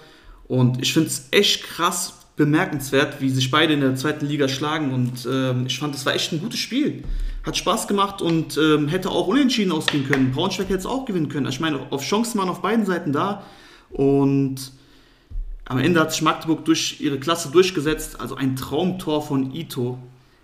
[0.48, 4.92] und ich finde es echt krass bemerkenswert, wie sich beide in der zweiten Liga schlagen
[4.92, 7.02] und ähm, ich fand, das war echt ein gutes Spiel.
[7.44, 10.32] Hat Spaß gemacht und ähm, hätte auch unentschieden ausgehen können.
[10.32, 11.46] Braunschweig hätte es auch gewinnen können.
[11.46, 13.44] Ich meine, auf Chancen waren auf beiden Seiten da
[13.90, 14.72] und
[15.64, 18.20] am Ende hat sich Magdeburg durch ihre Klasse durchgesetzt.
[18.20, 19.98] Also ein Traumtor von Ito.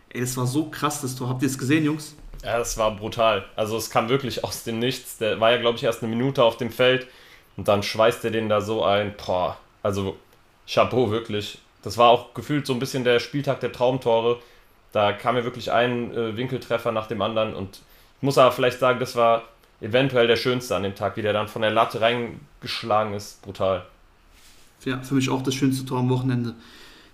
[0.08, 1.28] Ey, das war so krass, das Tor.
[1.28, 2.16] Habt ihr es gesehen, Jungs?
[2.44, 3.44] Ja, das war brutal.
[3.54, 5.18] Also es kam wirklich aus dem Nichts.
[5.18, 7.06] Der war ja, glaube ich, erst eine Minute auf dem Feld
[7.56, 9.14] und dann schweißt er den da so ein.
[9.24, 10.16] Boah, also
[10.66, 11.58] Chapeau, wirklich.
[11.82, 14.40] Das war auch gefühlt so ein bisschen der Spieltag der Traumtore.
[14.92, 17.80] Da kam ja wirklich ein äh, Winkeltreffer nach dem anderen und
[18.22, 19.42] ich muss aber vielleicht sagen, das war
[19.80, 23.42] eventuell der schönste an dem Tag, wie der dann von der Latte reingeschlagen ist.
[23.42, 23.84] Brutal.
[24.84, 26.54] Ja, für mich auch das schönste Tor am Wochenende.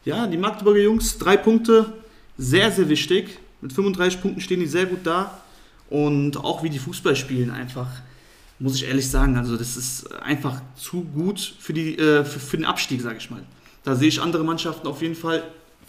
[0.05, 1.93] Ja, die Magdeburger Jungs, drei Punkte,
[2.37, 3.39] sehr, sehr wichtig.
[3.61, 5.41] Mit 35 Punkten stehen die sehr gut da.
[5.91, 7.89] Und auch wie die Fußball spielen, einfach,
[8.59, 12.57] muss ich ehrlich sagen, also das ist einfach zu gut für, die, äh, für, für
[12.57, 13.43] den Abstieg, sage ich mal.
[13.85, 15.43] Da sehe ich andere Mannschaften auf jeden Fall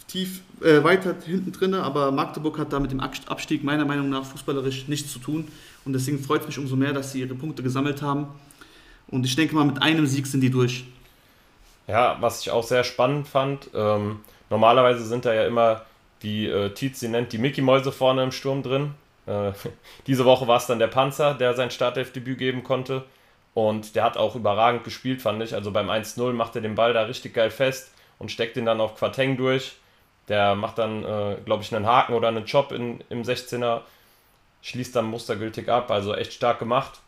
[0.06, 4.24] tief äh, weiter hinten drin, aber Magdeburg hat da mit dem Abstieg meiner Meinung nach
[4.24, 5.48] fußballerisch nichts zu tun.
[5.84, 8.26] Und deswegen freut es mich umso mehr, dass sie ihre Punkte gesammelt haben.
[9.08, 10.84] Und ich denke mal, mit einem Sieg sind die durch.
[11.88, 15.82] Ja, was ich auch sehr spannend fand, ähm, normalerweise sind da ja immer
[16.20, 18.92] wie äh, Tietz sie nennt, die Mickey-Mäuse vorne im Sturm drin.
[19.26, 19.52] Äh,
[20.06, 23.04] diese Woche war es dann der Panzer, der sein Startelfdebüt geben konnte.
[23.52, 25.54] Und der hat auch überragend gespielt, fand ich.
[25.54, 28.80] Also beim 1-0 macht er den Ball da richtig geil fest und steckt ihn dann
[28.80, 29.72] auf Quateng durch.
[30.28, 33.80] Der macht dann, äh, glaube ich, einen Haken oder einen Job in, im 16er,
[34.62, 35.90] schließt dann mustergültig ab.
[35.90, 37.00] Also echt stark gemacht.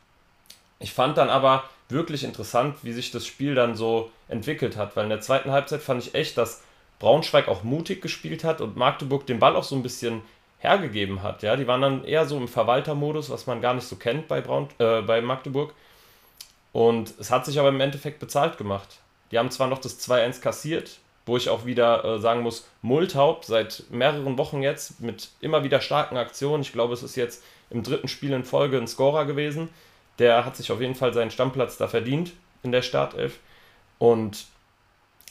[0.81, 5.05] Ich fand dann aber wirklich interessant, wie sich das Spiel dann so entwickelt hat, weil
[5.05, 6.63] in der zweiten Halbzeit fand ich echt, dass
[6.99, 10.23] Braunschweig auch mutig gespielt hat und Magdeburg den Ball auch so ein bisschen
[10.63, 11.43] hergegeben hat.
[11.43, 14.41] Ja, die waren dann eher so im Verwaltermodus, was man gar nicht so kennt bei,
[14.41, 15.75] Braun, äh, bei Magdeburg.
[16.73, 19.01] Und es hat sich aber im Endeffekt bezahlt gemacht.
[19.31, 23.45] Die haben zwar noch das 2-1 kassiert, wo ich auch wieder äh, sagen muss, Multhaupt
[23.45, 26.63] seit mehreren Wochen jetzt mit immer wieder starken Aktionen.
[26.63, 29.69] Ich glaube, es ist jetzt im dritten Spiel in Folge ein Scorer gewesen.
[30.21, 32.33] Der hat sich auf jeden Fall seinen Stammplatz da verdient
[32.63, 33.41] in der Startelf.
[33.99, 34.47] Und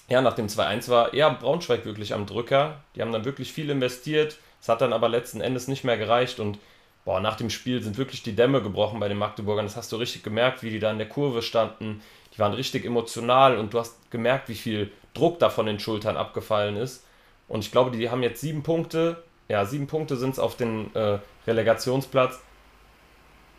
[0.10, 2.82] ja, nach dem 2-1 war eher Braunschweig wirklich am Drücker.
[2.96, 4.38] Die haben dann wirklich viel investiert.
[4.62, 6.59] Es hat dann aber letzten Endes nicht mehr gereicht und
[7.03, 9.66] boah, nach dem Spiel sind wirklich die Dämme gebrochen bei den Magdeburgern.
[9.66, 12.01] Das hast du richtig gemerkt, wie die da in der Kurve standen.
[12.34, 16.16] Die waren richtig emotional und du hast gemerkt, wie viel Druck da von den Schultern
[16.16, 17.03] abgefallen ist.
[17.47, 19.24] Und ich glaube, die haben jetzt sieben Punkte.
[19.49, 22.39] Ja, sieben Punkte sind es auf den äh, Relegationsplatz.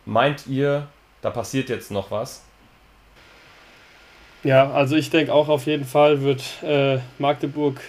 [0.05, 0.87] meint ihr,
[1.21, 2.43] da passiert jetzt noch was?
[4.43, 7.79] Ja, also ich denke auch auf jeden Fall wird äh, Magdeburg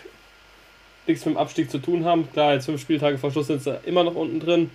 [1.06, 2.30] nichts mit dem Abstieg zu tun haben.
[2.32, 4.70] Klar, jetzt fünf Spieltage vor Schluss sind sie immer noch unten drin,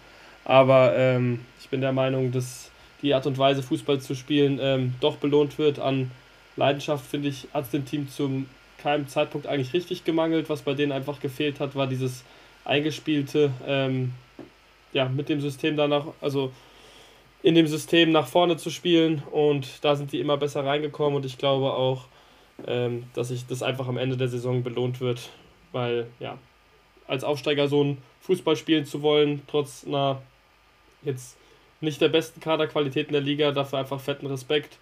[0.45, 2.71] aber ähm, ich bin der Meinung, dass
[3.01, 5.79] die Art und Weise, Fußball zu spielen, ähm, doch belohnt wird.
[5.79, 6.11] An
[6.55, 10.49] Leidenschaft, finde ich, hat es dem Team zum keinem Zeitpunkt eigentlich richtig gemangelt.
[10.49, 12.23] Was bei denen einfach gefehlt hat, war dieses
[12.65, 14.13] eingespielte, ähm,
[14.93, 16.51] ja, mit dem System danach, also
[17.41, 21.25] in dem System nach vorne zu spielen und da sind die immer besser reingekommen und
[21.25, 22.05] ich glaube auch,
[22.67, 25.29] ähm, dass sich das einfach am Ende der Saison belohnt wird,
[25.71, 26.37] weil ja,
[27.07, 30.21] als Aufsteiger so ein Fußball spielen zu wollen, trotz einer
[31.03, 31.37] jetzt
[31.81, 34.77] nicht der besten Kaderqualitäten der Liga, dafür einfach fetten Respekt.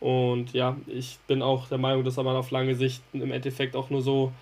[0.00, 3.90] Und ja, ich bin auch der Meinung, dass man auf lange Sicht im Endeffekt auch
[3.90, 4.32] nur so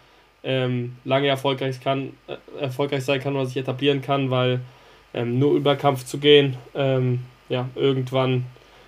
[0.45, 4.61] ähm, lange erfolgreich, kann, äh, erfolgreich sein kann oder sich etablieren kann, weil
[5.15, 8.45] ähm, nur über Kampf zu gehen, ähm, ja, irgendwann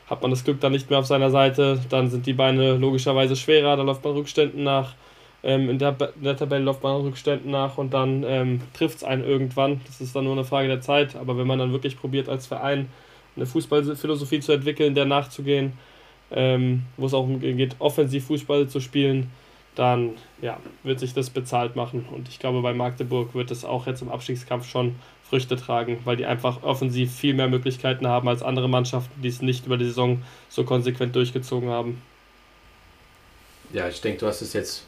[0.07, 3.37] hat man das Glück dann nicht mehr auf seiner Seite, dann sind die Beine logischerweise
[3.37, 4.95] schwerer, da läuft man Rückständen nach,
[5.43, 9.05] ähm, in, der, in der Tabelle läuft man Rückständen nach und dann ähm, trifft es
[9.05, 9.81] einen irgendwann.
[9.87, 12.47] Das ist dann nur eine Frage der Zeit, aber wenn man dann wirklich probiert als
[12.47, 12.89] Verein
[13.37, 15.73] eine Fußballphilosophie zu entwickeln, der nachzugehen,
[16.31, 19.31] ähm, wo es auch geht, offensiv Fußball zu spielen,
[19.75, 20.11] dann
[20.43, 22.07] ja, wird sich das bezahlt machen.
[22.13, 26.17] Und ich glaube, bei Magdeburg wird es auch jetzt im Abstiegskampf schon Früchte tragen, weil
[26.17, 29.87] die einfach offensiv viel mehr Möglichkeiten haben als andere Mannschaften, die es nicht über die
[29.87, 32.03] Saison so konsequent durchgezogen haben.
[33.73, 34.85] Ja, ich denke, du hast es jetzt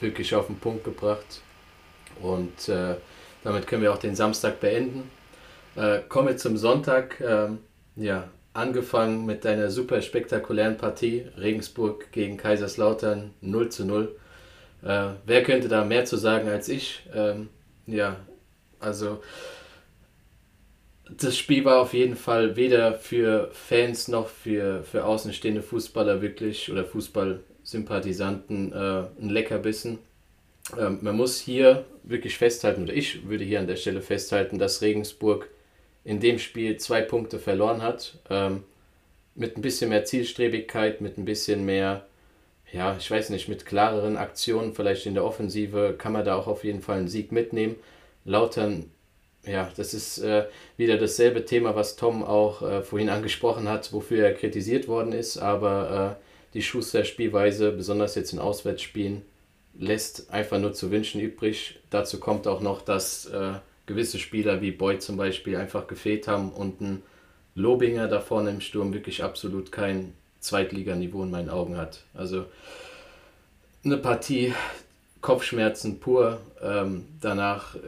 [0.00, 1.42] wirklich auf den Punkt gebracht.
[2.20, 2.96] Und äh,
[3.44, 5.10] damit können wir auch den Samstag beenden.
[5.76, 7.20] Äh, kommen wir zum Sonntag.
[7.20, 7.58] Ähm,
[7.96, 14.16] ja, angefangen mit deiner super spektakulären Partie Regensburg gegen Kaiserslautern 0 zu 0.
[14.82, 17.02] Äh, wer könnte da mehr zu sagen als ich?
[17.14, 17.48] Ähm,
[17.86, 18.16] ja,
[18.80, 19.22] also
[21.10, 26.70] das Spiel war auf jeden Fall weder für Fans noch für, für außenstehende Fußballer wirklich
[26.70, 26.84] oder
[27.68, 29.98] Fußballsympathisanten äh, ein Leckerbissen.
[30.78, 34.82] Ähm, man muss hier wirklich festhalten, oder ich würde hier an der Stelle festhalten, dass
[34.82, 35.48] Regensburg
[36.04, 38.18] in dem Spiel zwei Punkte verloren hat.
[38.30, 38.64] Ähm,
[39.34, 42.06] mit ein bisschen mehr Zielstrebigkeit, mit ein bisschen mehr,
[42.72, 46.48] ja, ich weiß nicht, mit klareren Aktionen, vielleicht in der Offensive, kann man da auch
[46.48, 47.76] auf jeden Fall einen Sieg mitnehmen.
[48.24, 48.90] Lautern
[49.46, 50.46] ja, das ist äh,
[50.76, 55.38] wieder dasselbe Thema, was Tom auch äh, vorhin angesprochen hat, wofür er kritisiert worden ist.
[55.38, 59.22] Aber äh, die Schuster-Spielweise, besonders jetzt in Auswärtsspielen,
[59.78, 61.78] lässt einfach nur zu wünschen übrig.
[61.90, 63.54] Dazu kommt auch noch, dass äh,
[63.86, 67.02] gewisse Spieler wie Boyd zum Beispiel einfach gefehlt haben und ein
[67.54, 72.02] Lobinger da vorne im Sturm wirklich absolut kein Zweitliganiveau in meinen Augen hat.
[72.14, 72.46] Also
[73.84, 74.54] eine Partie,
[75.20, 76.40] Kopfschmerzen pur.
[76.62, 77.78] Ähm, danach, äh,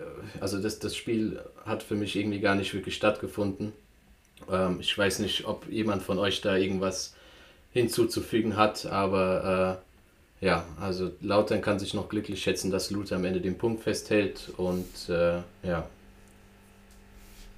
[0.41, 3.73] also das, das Spiel hat für mich irgendwie gar nicht wirklich stattgefunden.
[4.51, 7.15] Ähm, ich weiß nicht, ob jemand von euch da irgendwas
[7.73, 9.81] hinzuzufügen hat, aber
[10.41, 13.83] äh, ja, also Lautern kann sich noch glücklich schätzen, dass Luther am Ende den Punkt
[13.83, 15.87] festhält und äh, ja.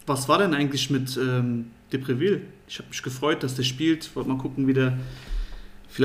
[0.07, 2.41] Was war denn eigentlich mit ähm, Depreville?
[2.67, 4.15] Ich habe mich gefreut, dass der spielt.
[4.17, 4.99] Wollte mal gucken, wie der,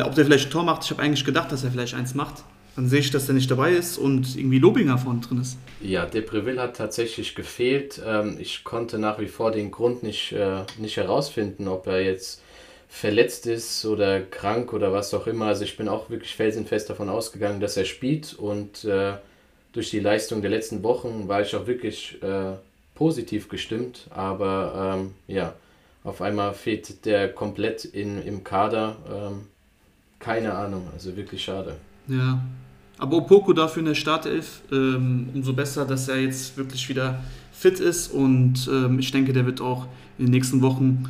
[0.06, 0.84] ob der vielleicht ein Tor macht.
[0.84, 2.44] Ich habe eigentlich gedacht, dass er vielleicht eins macht
[2.78, 5.58] dann sehe ich, dass der nicht dabei ist und irgendwie Lobinger vorne drin ist.
[5.82, 8.00] Ja, Depreville hat tatsächlich gefehlt.
[8.06, 12.44] Ähm, ich konnte nach wie vor den Grund nicht, äh, nicht herausfinden, ob er jetzt
[12.88, 15.48] verletzt ist oder krank oder was auch immer.
[15.48, 19.14] Also ich bin auch wirklich felsenfest davon ausgegangen, dass er spielt und äh,
[19.74, 22.54] durch die Leistung der letzten Wochen war ich auch wirklich äh,
[22.96, 24.08] positiv gestimmt.
[24.10, 25.54] Aber ähm, ja,
[26.04, 28.96] auf einmal fehlt der komplett in, im Kader.
[29.08, 29.48] Ähm,
[30.20, 31.76] keine Ahnung, also wirklich schade.
[32.08, 32.42] Ja,
[32.98, 37.22] aber Opoko dafür in der Startelf, ähm, umso besser, dass er jetzt wirklich wieder
[37.52, 39.86] fit ist und ähm, ich denke, der wird auch
[40.18, 41.06] in den nächsten Wochen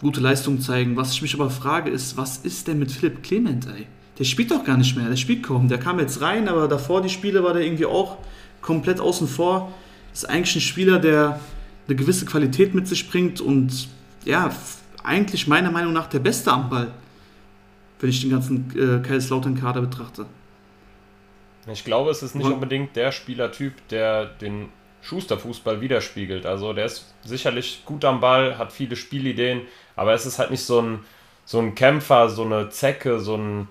[0.00, 0.96] gute Leistung zeigen.
[0.96, 3.86] Was ich mich aber frage, ist, was ist denn mit Philipp Clement, ey?
[4.18, 5.68] Der spielt doch gar nicht mehr, der spielt kaum.
[5.68, 8.18] Der kam jetzt rein, aber davor die Spiele war der irgendwie auch
[8.60, 9.72] komplett außen vor.
[10.12, 11.40] Ist eigentlich ein Spieler, der
[11.86, 13.88] eine gewisse Qualität mit sich bringt und
[14.24, 14.50] ja,
[15.02, 16.88] eigentlich meiner Meinung nach der Beste am Ball,
[18.00, 20.26] wenn ich den ganzen äh, Kaiserslautern-Kader betrachte.
[21.72, 24.68] Ich glaube, es ist nicht unbedingt der Spielertyp, der den
[25.04, 26.46] Schusterfußball widerspiegelt.
[26.46, 29.62] Also der ist sicherlich gut am Ball, hat viele Spielideen,
[29.96, 31.04] aber es ist halt nicht so ein,
[31.44, 33.68] so ein Kämpfer, so eine Zecke, so ein,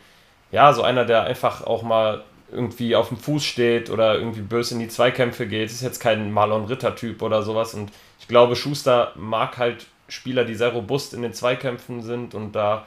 [0.51, 4.75] ja, so einer, der einfach auch mal irgendwie auf dem Fuß steht oder irgendwie böse
[4.75, 5.69] in die Zweikämpfe geht.
[5.69, 7.73] Es ist jetzt kein Marlon Ritter-Typ oder sowas.
[7.73, 12.51] Und ich glaube, Schuster mag halt Spieler, die sehr robust in den Zweikämpfen sind und
[12.53, 12.85] da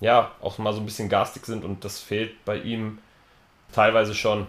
[0.00, 2.98] ja auch mal so ein bisschen garstig sind und das fehlt bei ihm
[3.72, 4.46] teilweise schon.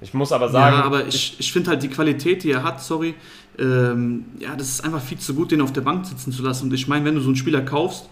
[0.00, 0.76] Ich muss aber sagen.
[0.76, 3.14] Ja, aber ich, ich finde halt die Qualität, die er hat, sorry,
[3.58, 6.64] ähm, ja, das ist einfach viel zu gut, den auf der Bank sitzen zu lassen.
[6.64, 8.08] Und ich meine, wenn du so einen Spieler kaufst,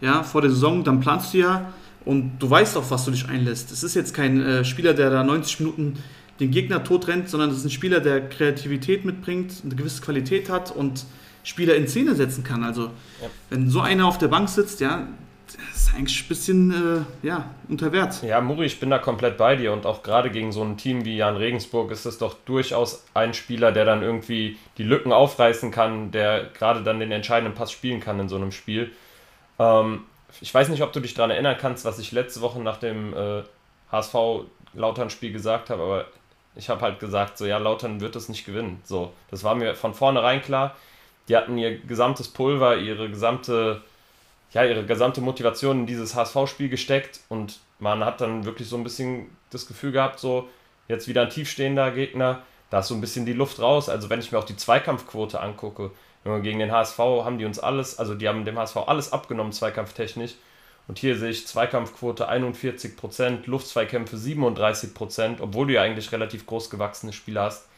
[0.00, 1.72] ja, vor der Saison, dann planst du ja
[2.04, 3.72] und du weißt auch, was du dich einlässt.
[3.72, 5.94] Es ist jetzt kein äh, Spieler, der da 90 Minuten
[6.40, 10.50] den Gegner tot rennt, sondern das ist ein Spieler, der Kreativität mitbringt, eine gewisse Qualität
[10.50, 11.06] hat und
[11.42, 12.62] Spieler in Szene setzen kann.
[12.62, 13.28] Also, ja.
[13.50, 15.08] wenn so einer auf der Bank sitzt, ja,
[15.56, 18.22] das ist eigentlich ein bisschen äh, ja, unter Wert.
[18.22, 21.04] Ja, Muri, ich bin da komplett bei dir und auch gerade gegen so ein Team
[21.04, 25.70] wie Jan Regensburg ist es doch durchaus ein Spieler, der dann irgendwie die Lücken aufreißen
[25.70, 28.92] kann, der gerade dann den entscheidenden Pass spielen kann in so einem Spiel.
[29.58, 30.04] Ähm,
[30.40, 33.14] ich weiß nicht, ob du dich daran erinnern kannst, was ich letzte Woche nach dem
[33.14, 33.42] äh,
[33.90, 36.04] HSV-Lautern-Spiel gesagt habe, aber
[36.54, 38.80] ich habe halt gesagt, so ja, Lautern wird es nicht gewinnen.
[38.84, 40.74] So, das war mir von vornherein klar.
[41.28, 43.82] Die hatten ihr gesamtes Pulver, ihre gesamte
[44.56, 48.84] ja, ihre gesamte Motivation in dieses HSV-Spiel gesteckt und man hat dann wirklich so ein
[48.84, 50.48] bisschen das Gefühl gehabt, so
[50.88, 53.90] jetzt wieder ein tiefstehender Gegner, da ist so ein bisschen die Luft raus.
[53.90, 55.90] Also wenn ich mir auch die Zweikampfquote angucke,
[56.24, 60.36] gegen den HSV haben die uns alles, also die haben dem HSV alles abgenommen, zweikampftechnisch.
[60.88, 67.12] Und hier sehe ich Zweikampfquote 41%, Luftzweikämpfe 37%, obwohl du ja eigentlich relativ groß gewachsene
[67.12, 67.68] Spieler hast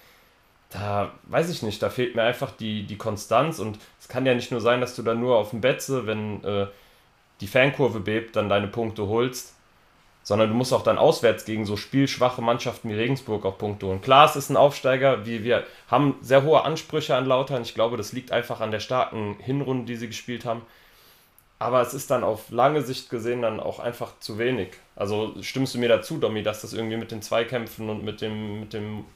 [0.71, 4.35] da weiß ich nicht, da fehlt mir einfach die, die Konstanz und es kann ja
[4.35, 6.67] nicht nur sein, dass du dann nur auf dem Betze, wenn äh,
[7.41, 9.55] die Fankurve bebt, dann deine Punkte holst,
[10.23, 14.03] sondern du musst auch dann auswärts gegen so spielschwache Mannschaften wie Regensburg auch Punkte holen.
[14.03, 17.97] Klar, es ist ein Aufsteiger, wir, wir haben sehr hohe Ansprüche an Lautern, ich glaube,
[17.97, 20.63] das liegt einfach an der starken Hinrunde, die sie gespielt haben,
[21.59, 24.69] aber es ist dann auf lange Sicht gesehen dann auch einfach zu wenig.
[24.95, 28.61] Also stimmst du mir dazu, Domi, dass das irgendwie mit den Zweikämpfen und mit dem,
[28.61, 29.07] mit dem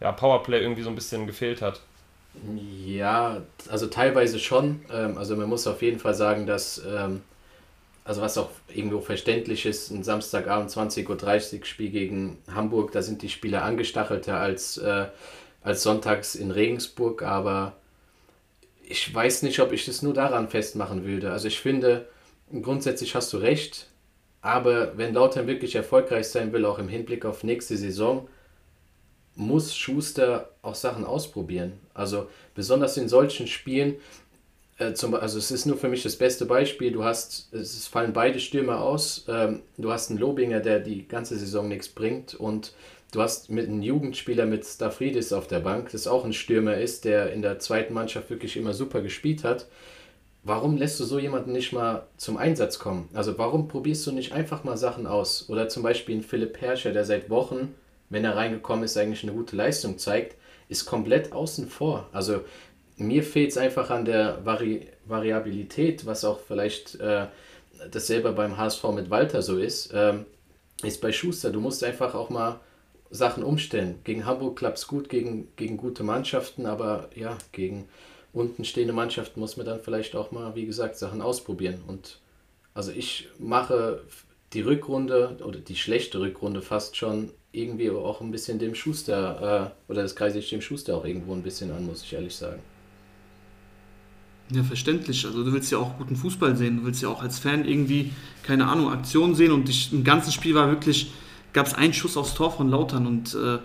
[0.00, 1.80] ja, Powerplay irgendwie so ein bisschen gefehlt hat.
[2.84, 4.84] Ja, also teilweise schon.
[4.92, 7.22] Ähm, also man muss auf jeden Fall sagen, dass, ähm,
[8.04, 13.22] also was auch irgendwo verständlich ist, ein Samstagabend 20.30 Uhr Spiel gegen Hamburg, da sind
[13.22, 15.06] die Spieler angestachelter als, äh,
[15.62, 17.74] als sonntags in Regensburg, aber
[18.84, 21.32] ich weiß nicht, ob ich das nur daran festmachen würde.
[21.32, 22.08] Also ich finde,
[22.62, 23.88] grundsätzlich hast du recht,
[24.40, 28.28] aber wenn Lautern wirklich erfolgreich sein will, auch im Hinblick auf nächste Saison,
[29.38, 31.74] muss Schuster auch Sachen ausprobieren.
[31.94, 32.26] Also
[32.56, 33.94] besonders in solchen Spielen,
[34.78, 38.12] äh, zum, also es ist nur für mich das beste Beispiel, du hast, es fallen
[38.12, 42.72] beide Stürmer aus, ähm, du hast einen Lobinger, der die ganze Saison nichts bringt und
[43.12, 47.04] du hast mit einem Jugendspieler mit Stafridis auf der Bank, das auch ein Stürmer ist,
[47.04, 49.68] der in der zweiten Mannschaft wirklich immer super gespielt hat.
[50.42, 53.08] Warum lässt du so jemanden nicht mal zum Einsatz kommen?
[53.14, 55.48] Also warum probierst du nicht einfach mal Sachen aus?
[55.48, 57.74] Oder zum Beispiel einen Philipp Herrscher, der seit Wochen
[58.10, 60.36] wenn er reingekommen ist, eigentlich eine gute Leistung zeigt,
[60.68, 62.08] ist komplett außen vor.
[62.12, 62.40] Also
[62.96, 67.26] mir fehlt es einfach an der Vari Variabilität, was auch vielleicht äh,
[67.90, 70.26] dasselbe beim HSV mit Walter so ist, ähm,
[70.82, 71.50] ist bei Schuster.
[71.50, 72.60] Du musst einfach auch mal
[73.10, 74.00] Sachen umstellen.
[74.04, 77.88] Gegen Hamburg klappt es gut, gegen, gegen gute Mannschaften, aber ja, gegen
[78.32, 81.82] unten stehende Mannschaften muss man dann vielleicht auch mal, wie gesagt, Sachen ausprobieren.
[81.86, 82.20] Und
[82.74, 84.02] also ich mache
[84.52, 89.90] die Rückrunde oder die schlechte Rückrunde fast schon irgendwie auch ein bisschen dem Schuster, äh,
[89.90, 92.60] oder das kreise ich dem Schuster auch irgendwo ein bisschen an, muss ich ehrlich sagen.
[94.50, 95.26] Ja, verständlich.
[95.26, 96.78] Also du willst ja auch guten Fußball sehen.
[96.78, 99.52] Du willst ja auch als Fan irgendwie, keine Ahnung, Aktionen sehen.
[99.52, 101.12] Und ich, im ganzen Spiel war wirklich,
[101.52, 103.06] gab es einen Schuss aufs Tor von Lautern.
[103.06, 103.58] Und äh,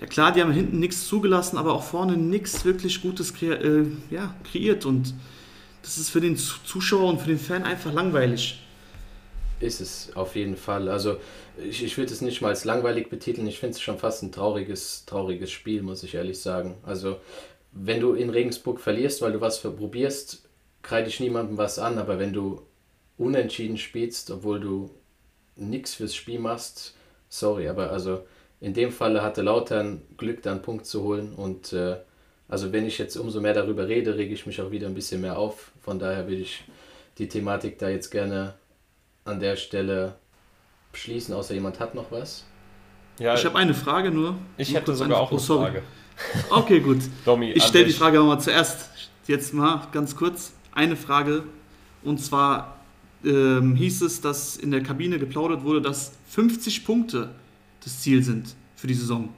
[0.00, 3.86] ja klar, die haben hinten nichts zugelassen, aber auch vorne nichts wirklich Gutes kre äh,
[4.10, 4.86] ja, kreiert.
[4.86, 5.12] Und
[5.82, 8.60] das ist für den Zuschauer und für den Fan einfach langweilig.
[9.62, 10.88] Ist es auf jeden Fall.
[10.88, 11.18] Also
[11.56, 13.46] ich, ich würde es nicht mal als langweilig betiteln.
[13.46, 16.74] Ich finde es schon fast ein trauriges, trauriges Spiel, muss ich ehrlich sagen.
[16.82, 17.18] Also,
[17.70, 20.48] wenn du in Regensburg verlierst, weil du was probierst,
[20.82, 21.98] kreide ich niemandem was an.
[21.98, 22.62] Aber wenn du
[23.18, 24.90] unentschieden spielst, obwohl du
[25.54, 26.96] nichts fürs Spiel machst,
[27.28, 28.24] sorry, aber also
[28.60, 31.34] in dem Falle hatte Lautern Glück, da einen Punkt zu holen.
[31.34, 31.98] Und äh,
[32.48, 35.20] also, wenn ich jetzt umso mehr darüber rede, rege ich mich auch wieder ein bisschen
[35.20, 35.70] mehr auf.
[35.80, 36.64] Von daher will ich
[37.18, 38.54] die Thematik da jetzt gerne
[39.24, 40.16] an der Stelle
[40.92, 42.44] schließen, außer jemand hat noch was.
[43.18, 44.36] Ja, ich habe eine Frage nur.
[44.56, 45.82] Ich hätte sogar auch eine oh, Frage.
[46.50, 46.98] Okay, gut.
[47.24, 48.90] Domi, ich stelle die Frage mal zuerst.
[49.26, 51.44] Jetzt mal ganz kurz eine Frage.
[52.04, 52.80] Und zwar
[53.24, 57.30] ähm, hieß es, dass in der Kabine geplaudert wurde, dass 50 Punkte
[57.82, 59.30] das Ziel sind für die Saison.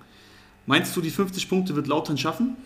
[0.67, 2.57] Meinst du, die 50 Punkte wird Lautern schaffen?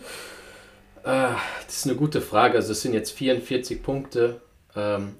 [1.03, 1.33] Äh,
[1.65, 2.55] das ist eine gute Frage.
[2.55, 4.41] Also es sind jetzt 44 Punkte.
[4.75, 5.15] Ähm,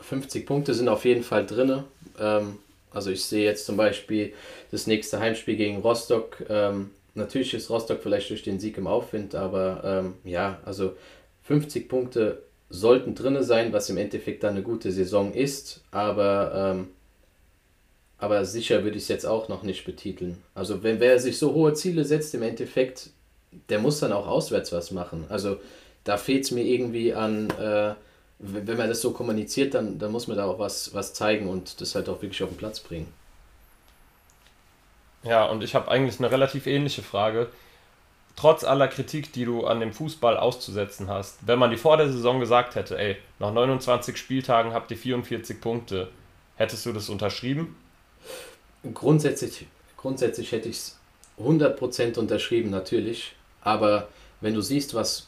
[0.00, 1.84] 50 Punkte sind auf jeden Fall drin.
[2.18, 2.58] Ähm,
[2.90, 4.32] also ich sehe jetzt zum Beispiel
[4.70, 6.44] das nächste Heimspiel gegen Rostock.
[6.48, 10.94] Ähm, natürlich ist Rostock vielleicht durch den Sieg im Aufwind, aber ähm, ja, also
[11.44, 15.82] 50 Punkte sollten drin sein, was im Endeffekt dann eine gute Saison ist.
[15.90, 16.88] Aber ähm,
[18.18, 20.42] aber sicher würde ich es jetzt auch noch nicht betiteln.
[20.54, 23.10] Also wenn wer sich so hohe Ziele setzt, im Endeffekt,
[23.68, 25.24] der muss dann auch auswärts was machen.
[25.28, 25.58] Also
[26.02, 27.94] da fehlt es mir irgendwie an, äh,
[28.38, 31.80] wenn man das so kommuniziert, dann, dann muss man da auch was, was zeigen und
[31.80, 33.12] das halt auch wirklich auf den Platz bringen.
[35.24, 37.48] Ja, und ich habe eigentlich eine relativ ähnliche Frage.
[38.36, 42.10] Trotz aller Kritik, die du an dem Fußball auszusetzen hast, wenn man die vor der
[42.10, 46.08] Saison gesagt hätte, ey, nach 29 Spieltagen habt ihr 44 Punkte,
[46.54, 47.76] hättest du das unterschrieben?
[48.94, 49.66] Grundsätzlich,
[49.96, 50.98] grundsätzlich hätte ich es
[51.40, 53.34] 100% unterschrieben, natürlich.
[53.60, 54.08] Aber
[54.40, 55.27] wenn du siehst, was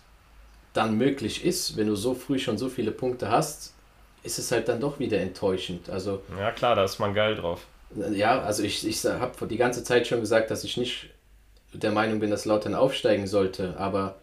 [0.72, 3.74] dann möglich ist, wenn du so früh schon so viele Punkte hast,
[4.22, 5.88] ist es halt dann doch wieder enttäuschend.
[5.90, 7.66] Also, ja, klar, da ist man geil drauf.
[8.12, 11.10] Ja, also ich, ich habe die ganze Zeit schon gesagt, dass ich nicht
[11.72, 13.76] der Meinung bin, dass Lautern aufsteigen sollte.
[13.78, 14.16] Aber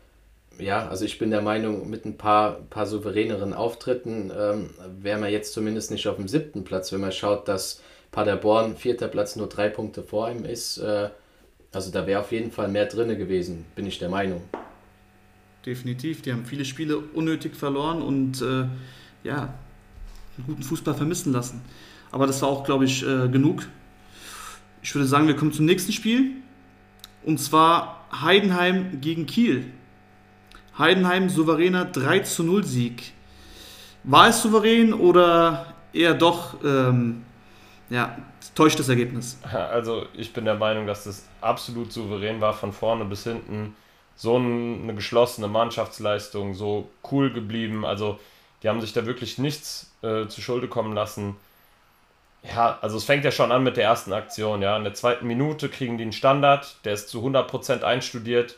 [0.57, 4.69] ja, also ich bin der Meinung, mit ein paar, paar souveräneren Auftritten ähm,
[4.99, 7.81] wären wir jetzt zumindest nicht auf dem siebten Platz, wenn man schaut, dass
[8.11, 10.77] Paderborn, vierter Platz, nur drei Punkte vor ihm ist.
[10.77, 11.09] Äh,
[11.73, 14.41] also da wäre auf jeden Fall mehr drin gewesen, bin ich der Meinung.
[15.68, 18.68] Definitiv, die haben viele Spiele unnötig verloren und äh,
[19.26, 19.53] ja,
[20.38, 21.61] einen guten Fußball vermissen lassen.
[22.09, 23.68] Aber das war auch, glaube ich, äh, genug.
[24.82, 26.32] Ich würde sagen, wir kommen zum nächsten Spiel.
[27.26, 29.65] Und zwar Heidenheim gegen Kiel.
[30.78, 33.11] Heidenheim souveräner 3 zu 0 Sieg.
[34.05, 37.26] War es souverän oder eher doch ähm,
[37.89, 38.18] ja,
[38.55, 39.38] täuscht das Ergebnis?
[39.43, 43.76] Also ich bin der Meinung, dass das absolut souverän war, von vorne bis hinten.
[44.18, 47.86] So eine geschlossene Mannschaftsleistung, so cool geblieben.
[47.86, 48.20] Also
[48.63, 51.36] die haben sich da wirklich nichts äh, zu Schulde kommen lassen.
[52.43, 54.61] Ja, also es fängt ja schon an mit der ersten Aktion.
[54.61, 58.55] Ja, in der zweiten Minute kriegen die einen Standard, der ist zu 100% einstudiert.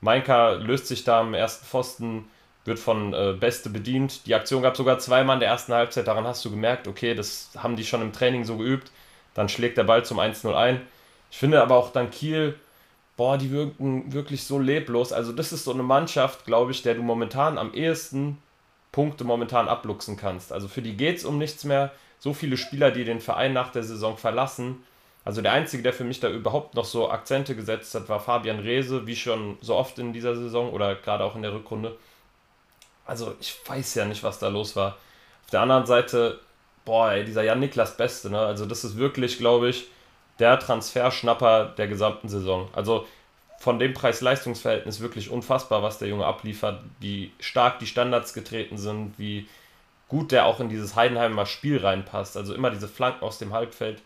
[0.00, 2.28] Mainka löst sich da am ersten Pfosten,
[2.64, 4.26] wird von äh, Beste bedient.
[4.26, 6.06] Die Aktion gab sogar zweimal in der ersten Halbzeit.
[6.06, 8.90] Daran hast du gemerkt, okay, das haben die schon im Training so geübt.
[9.34, 10.80] Dann schlägt der Ball zum 1-0 ein.
[11.30, 12.58] Ich finde aber auch dann Kiel,
[13.16, 15.12] boah, die wirken wirklich so leblos.
[15.12, 18.38] Also das ist so eine Mannschaft, glaube ich, der du momentan am ehesten
[18.92, 20.52] Punkte momentan abluchsen kannst.
[20.52, 23.70] Also für die geht es um nichts mehr so viele Spieler, die den Verein nach
[23.70, 24.82] der Saison verlassen.
[25.24, 28.60] Also der Einzige, der für mich da überhaupt noch so Akzente gesetzt hat, war Fabian
[28.60, 31.96] Reese, wie schon so oft in dieser Saison oder gerade auch in der Rückrunde.
[33.04, 34.96] Also ich weiß ja nicht, was da los war.
[35.44, 36.40] Auf der anderen Seite,
[36.84, 38.38] boah, ey, dieser Jan Niklas Beste, ne?
[38.38, 39.88] Also das ist wirklich, glaube ich,
[40.38, 42.68] der Transferschnapper der gesamten Saison.
[42.74, 43.06] Also
[43.58, 49.18] von dem Preis-Leistungs-Verhältnis wirklich unfassbar, was der Junge abliefert, wie stark die Standards getreten sind,
[49.18, 49.48] wie
[50.08, 52.36] gut der auch in dieses Heidenheimer Spiel reinpasst.
[52.36, 54.02] Also immer diese Flanken aus dem Halbfeld.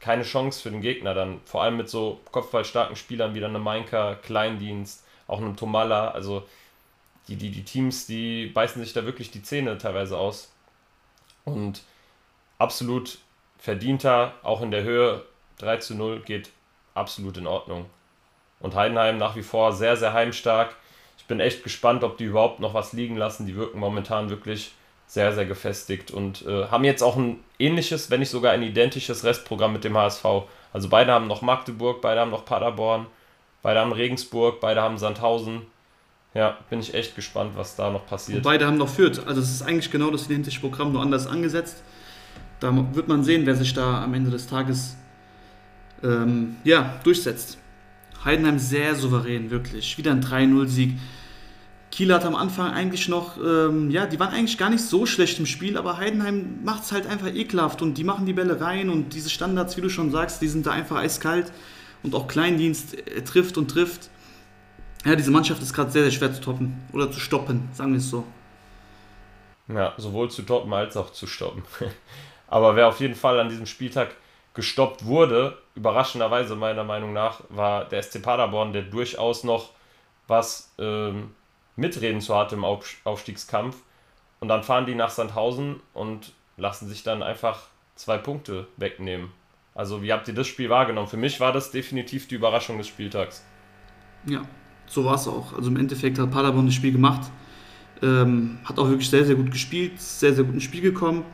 [0.00, 1.40] keine Chance für den Gegner dann.
[1.46, 6.10] Vor allem mit so kopfballstarken Spielern wie dann eine Mainka, Kleindienst, auch einem Tomalla.
[6.12, 6.46] Also
[7.28, 10.52] die, die, die Teams, die beißen sich da wirklich die Zähne teilweise aus.
[11.44, 11.82] Und
[12.58, 13.18] absolut
[13.58, 15.22] verdienter, auch in der Höhe
[15.58, 16.50] 3 zu 0 geht
[16.94, 17.86] absolut in Ordnung.
[18.60, 20.74] Und Heidenheim nach wie vor sehr, sehr heimstark
[21.26, 23.46] ich bin echt gespannt, ob die überhaupt noch was liegen lassen.
[23.46, 24.70] Die wirken momentan wirklich
[25.08, 29.24] sehr, sehr gefestigt und äh, haben jetzt auch ein ähnliches, wenn nicht sogar ein identisches
[29.24, 30.24] Restprogramm mit dem HSV.
[30.72, 33.08] Also beide haben noch Magdeburg, beide haben noch Paderborn,
[33.60, 35.62] beide haben Regensburg, beide haben Sandhausen.
[36.32, 38.36] Ja, bin ich echt gespannt, was da noch passiert.
[38.36, 39.26] Und beide haben noch Fürth.
[39.26, 41.82] Also es ist eigentlich genau das identische Programm, nur anders angesetzt.
[42.60, 44.96] Da wird man sehen, wer sich da am Ende des Tages
[46.02, 47.58] ähm, ja, durchsetzt.
[48.24, 49.98] Heidenheim sehr souverän, wirklich.
[49.98, 50.96] Wieder ein 3-0-Sieg.
[51.90, 55.38] Kiel hat am Anfang eigentlich noch, ähm, ja, die waren eigentlich gar nicht so schlecht
[55.38, 58.90] im Spiel, aber Heidenheim macht es halt einfach ekelhaft und die machen die Bälle rein
[58.90, 61.52] und diese Standards, wie du schon sagst, die sind da einfach eiskalt
[62.02, 64.10] und auch Kleindienst äh, trifft und trifft.
[65.06, 67.98] Ja, diese Mannschaft ist gerade sehr, sehr schwer zu toppen oder zu stoppen, sagen wir
[67.98, 68.24] es so.
[69.68, 71.62] Ja, sowohl zu toppen als auch zu stoppen.
[72.48, 74.14] Aber wer auf jeden Fall an diesem Spieltag
[74.54, 79.70] gestoppt wurde, überraschenderweise meiner Meinung nach, war der SC Paderborn, der durchaus noch
[80.26, 81.34] was ähm,
[81.76, 83.76] mitreden zu hart im Aufstiegskampf.
[84.40, 89.30] Und dann fahren die nach Sandhausen und lassen sich dann einfach zwei Punkte wegnehmen.
[89.74, 91.06] Also wie habt ihr das Spiel wahrgenommen?
[91.06, 93.44] Für mich war das definitiv die Überraschung des Spieltags.
[94.26, 94.42] Ja,
[94.86, 95.52] so war es auch.
[95.52, 97.30] Also im Endeffekt hat Paderborn das Spiel gemacht.
[98.02, 101.24] Ähm, hat auch wirklich sehr, sehr gut gespielt, sehr, sehr gut ins Spiel gekommen.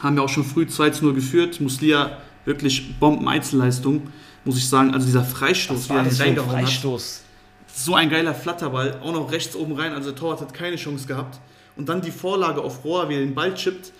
[0.00, 1.60] Haben ja auch schon früh 2 zu 0 geführt.
[1.60, 4.08] Muslia wirklich Bomben-Einzelleistung,
[4.44, 4.94] muss ich sagen.
[4.94, 7.18] Also dieser Freistoß, wie er den reingehauen Freistoß.
[7.18, 7.76] hat.
[7.78, 9.92] So ein geiler Flatterball, auch noch rechts oben rein.
[9.92, 11.40] Also der Torwart hat keine Chance gehabt.
[11.76, 13.92] Und dann die Vorlage auf Rohr, wie er den Ball chippt.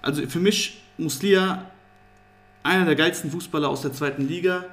[0.00, 1.66] Also für mich Muslia
[2.62, 4.64] einer der geilsten Fußballer aus der zweiten Liga.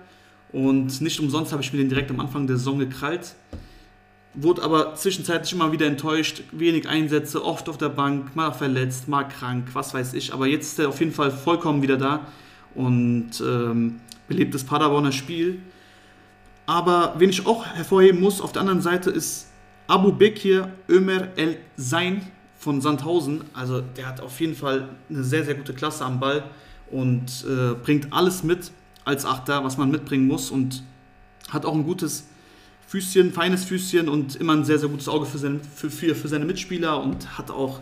[0.52, 3.36] Und nicht umsonst habe ich mir den direkt am Anfang der Saison gekrallt.
[4.40, 6.44] Wurde aber zwischenzeitlich immer wieder enttäuscht.
[6.52, 10.32] Wenig Einsätze, oft auf der Bank, mal verletzt, mal krank, was weiß ich.
[10.32, 12.28] Aber jetzt ist er auf jeden Fall vollkommen wieder da
[12.76, 15.60] und ähm, belebt das Paderborner Spiel.
[16.68, 19.48] Aber wen ich auch hervorheben muss, auf der anderen Seite ist
[19.88, 22.22] Abu Bekir Ömer El Zain
[22.60, 23.46] von Sandhausen.
[23.54, 26.44] Also der hat auf jeden Fall eine sehr, sehr gute Klasse am Ball
[26.92, 28.70] und äh, bringt alles mit
[29.04, 30.84] als Achter, was man mitbringen muss und
[31.50, 32.28] hat auch ein gutes
[32.88, 36.28] Füßchen, feines Füßchen und immer ein sehr, sehr gutes Auge für seine, für, für, für
[36.28, 37.80] seine Mitspieler und hat auch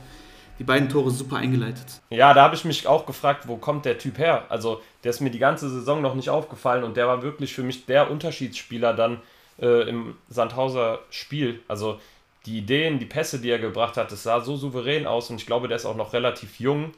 [0.58, 2.02] die beiden Tore super eingeleitet.
[2.10, 4.46] Ja, da habe ich mich auch gefragt, wo kommt der Typ her?
[4.50, 7.64] Also, der ist mir die ganze Saison noch nicht aufgefallen und der war wirklich für
[7.64, 9.22] mich der Unterschiedsspieler dann
[9.62, 11.62] äh, im Sandhauser Spiel.
[11.68, 12.00] Also,
[12.46, 15.46] die Ideen, die Pässe, die er gebracht hat, das sah so souverän aus und ich
[15.46, 16.94] glaube, der ist auch noch relativ jung.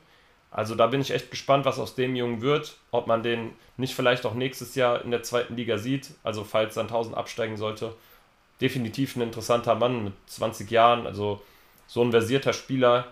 [0.52, 2.78] Also, da bin ich echt gespannt, was aus dem Jungen wird.
[2.92, 6.12] Ob man den nicht vielleicht auch nächstes Jahr in der zweiten Liga sieht.
[6.24, 7.94] Also, falls Sandhausen absteigen sollte.
[8.62, 11.06] Definitiv ein interessanter Mann mit 20 Jahren.
[11.06, 11.42] Also,
[11.88, 13.08] so ein versierter Spieler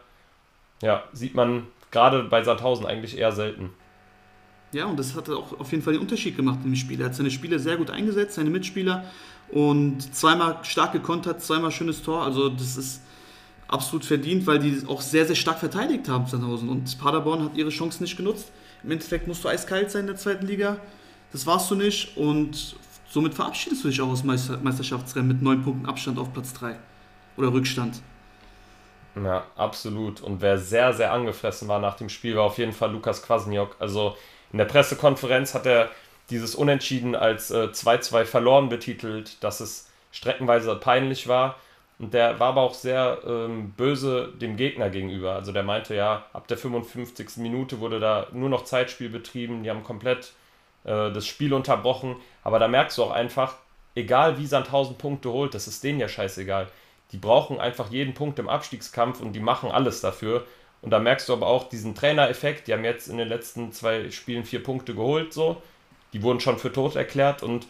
[0.82, 3.72] ja, sieht man gerade bei Sandhausen eigentlich eher selten.
[4.72, 7.00] Ja, und das hat auch auf jeden Fall den Unterschied gemacht im Spiel.
[7.00, 9.06] Er hat seine Spieler sehr gut eingesetzt, seine Mitspieler
[9.50, 12.24] und zweimal stark gekontert, zweimal schönes Tor.
[12.24, 13.02] Also das ist
[13.76, 16.70] absolut verdient, weil die auch sehr, sehr stark verteidigt haben, Sandhausen.
[16.70, 18.52] Und Paderborn hat ihre Chance nicht genutzt.
[18.84, 20.78] Im Endeffekt musst du eiskalt sein in der zweiten Liga.
[21.32, 22.76] Das warst du nicht und
[23.10, 26.76] somit verabschiedest du dich auch aus Meisterschaftsrennen mit neun Punkten Abstand auf Platz 3
[27.38, 28.02] oder Rückstand.
[29.16, 30.22] Ja, absolut.
[30.22, 33.76] Und wer sehr, sehr angefressen war nach dem Spiel, war auf jeden Fall Lukas Kwasniok.
[33.80, 34.16] Also
[34.52, 35.90] in der Pressekonferenz hat er
[36.30, 41.56] dieses Unentschieden als 2-2 äh, verloren betitelt, dass es streckenweise peinlich war.
[41.98, 45.34] Und der war aber auch sehr ähm, böse dem Gegner gegenüber.
[45.34, 47.38] Also der meinte ja, ab der 55.
[47.38, 50.34] Minute wurde da nur noch Zeitspiel betrieben, die haben komplett
[50.84, 52.18] äh, das Spiel unterbrochen.
[52.44, 53.56] Aber da merkst du auch einfach,
[53.96, 56.68] egal wie Sandhausen Punkte holt, das ist denen ja scheißegal
[57.12, 60.46] die brauchen einfach jeden Punkt im Abstiegskampf und die machen alles dafür.
[60.82, 62.68] Und da merkst du aber auch diesen Trainereffekt.
[62.68, 65.62] Die haben jetzt in den letzten zwei Spielen vier Punkte geholt, so.
[66.14, 67.68] Die wurden schon für tot erklärt und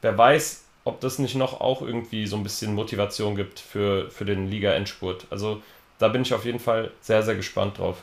[0.00, 4.24] wer weiß, ob das nicht noch auch irgendwie so ein bisschen Motivation gibt für, für
[4.24, 5.26] den Liga-Endspurt.
[5.30, 5.62] Also
[5.98, 8.02] da bin ich auf jeden Fall sehr, sehr gespannt drauf.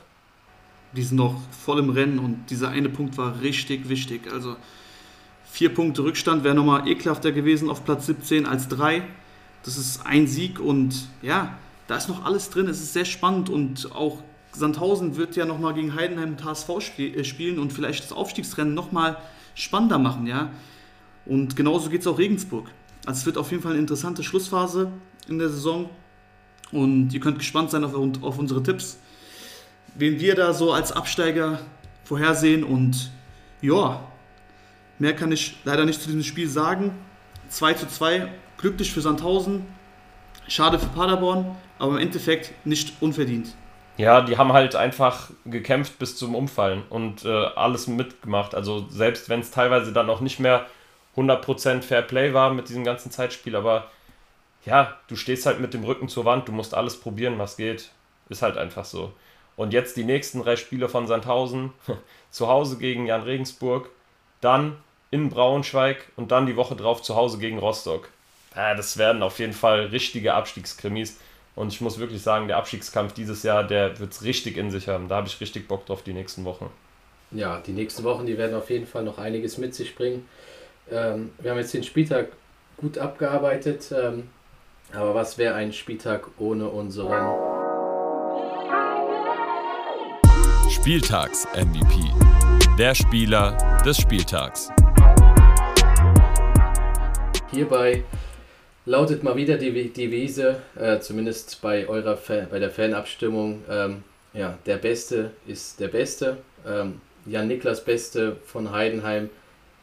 [0.93, 4.31] Die sind noch voll im Rennen und dieser eine Punkt war richtig wichtig.
[4.31, 4.55] Also
[5.45, 9.03] vier Punkte Rückstand wäre nochmal ekelhafter gewesen auf Platz 17 als drei.
[9.63, 11.57] Das ist ein Sieg und ja,
[11.87, 12.67] da ist noch alles drin.
[12.67, 14.17] Es ist sehr spannend und auch
[14.53, 19.17] Sandhausen wird ja nochmal gegen Heidenheim und HSV äh, spielen und vielleicht das Aufstiegsrennen nochmal
[19.55, 20.51] spannender machen, ja.
[21.25, 22.69] Und genauso geht es auch Regensburg.
[23.05, 24.91] Also es wird auf jeden Fall eine interessante Schlussphase
[25.27, 25.89] in der Saison
[26.71, 28.99] und ihr könnt gespannt sein auf, auf unsere Tipps,
[29.95, 31.59] wen wir da so als Absteiger
[32.03, 33.11] vorhersehen und
[33.61, 34.03] ja,
[34.99, 36.91] mehr kann ich leider nicht zu diesem Spiel sagen.
[37.49, 39.65] 2 zu 2 glücklich für Sandhausen,
[40.47, 43.55] schade für Paderborn, aber im Endeffekt nicht unverdient.
[43.97, 48.55] Ja, die haben halt einfach gekämpft bis zum Umfallen und äh, alles mitgemacht.
[48.55, 50.65] Also selbst wenn es teilweise dann auch nicht mehr
[51.15, 53.89] 100% Fair Play war mit diesem ganzen Zeitspiel, aber
[54.65, 57.89] ja, du stehst halt mit dem Rücken zur Wand, du musst alles probieren, was geht.
[58.29, 59.11] Ist halt einfach so.
[59.55, 61.73] Und jetzt die nächsten drei Spiele von Sandhausen,
[62.31, 63.89] zu Hause gegen Jan Regensburg,
[64.39, 64.77] dann
[65.09, 68.09] in Braunschweig und dann die Woche drauf zu Hause gegen Rostock
[68.55, 71.17] ja, das werden auf jeden Fall richtige Abstiegskrimis.
[71.55, 74.87] Und ich muss wirklich sagen, der Abstiegskampf dieses Jahr, der wird es richtig in sich
[74.87, 75.07] haben.
[75.07, 76.69] Da habe ich richtig Bock drauf die nächsten Wochen.
[77.31, 80.27] Ja, die nächsten Wochen, die werden auf jeden Fall noch einiges mit sich bringen.
[80.91, 82.27] Ähm, wir haben jetzt den Spieltag
[82.75, 83.93] gut abgearbeitet.
[83.97, 84.27] Ähm,
[84.91, 87.27] aber was wäre ein Spieltag ohne unseren
[90.69, 92.11] Spieltags-MVP?
[92.77, 94.69] Der Spieler des Spieltags.
[97.51, 98.03] Hierbei
[98.85, 104.57] lautet mal wieder die Devise, äh, zumindest bei eurer Fan, bei der Fanabstimmung, ähm, ja,
[104.65, 106.37] der Beste ist der Beste.
[106.67, 109.29] Ähm, Jan Niklas Beste von Heidenheim,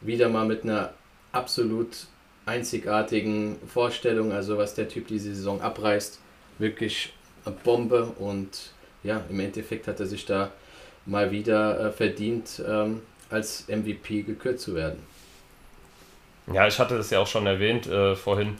[0.00, 0.92] wieder mal mit einer
[1.32, 2.06] absolut
[2.46, 6.18] einzigartigen Vorstellung, also was der Typ diese Saison abreißt,
[6.58, 7.12] wirklich
[7.44, 8.72] eine Bombe und
[9.02, 10.50] ja, im Endeffekt hat er sich da
[11.06, 14.98] mal wieder äh, verdient, ähm, als MVP gekürt zu werden.
[16.52, 18.56] Ja, ich hatte das ja auch schon erwähnt äh, vorhin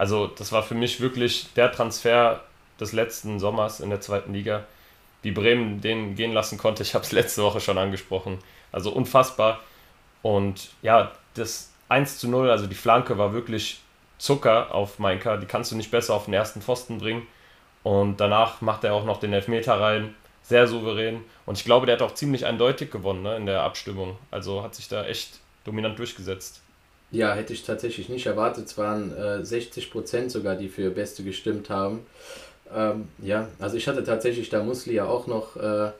[0.00, 2.42] also das war für mich wirklich der Transfer
[2.80, 4.64] des letzten Sommers in der zweiten Liga.
[5.20, 8.38] Wie Bremen den gehen lassen konnte, ich habe es letzte Woche schon angesprochen.
[8.72, 9.60] Also unfassbar.
[10.22, 13.80] Und ja, das 1 zu 0, also die Flanke war wirklich
[14.18, 15.36] Zucker auf Mainka.
[15.36, 17.26] Die kannst du nicht besser auf den ersten Pfosten bringen.
[17.82, 20.14] Und danach macht er auch noch den Elfmeter rein.
[20.42, 21.24] Sehr souverän.
[21.46, 24.18] Und ich glaube, der hat auch ziemlich eindeutig gewonnen ne, in der Abstimmung.
[24.30, 26.60] Also hat sich da echt dominant durchgesetzt.
[27.12, 28.66] Ja, hätte ich tatsächlich nicht erwartet.
[28.66, 32.06] Es waren äh, 60 Prozent sogar, die für Beste gestimmt haben.
[32.74, 35.90] Ähm, ja, also ich hatte tatsächlich da Musli ja auch noch äh,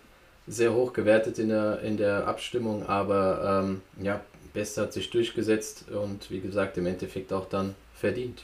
[0.51, 4.21] sehr hoch gewertet in der, in der Abstimmung, aber ähm, ja,
[4.53, 8.43] Beste hat sich durchgesetzt und wie gesagt im Endeffekt auch dann verdient.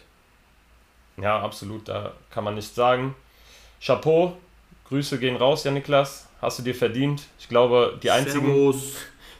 [1.20, 3.14] Ja, absolut, da kann man nichts sagen.
[3.84, 4.36] Chapeau,
[4.88, 7.24] Grüße gehen raus, ja Niklas, hast du dir verdient.
[7.38, 8.74] Ich glaube, die einzigen,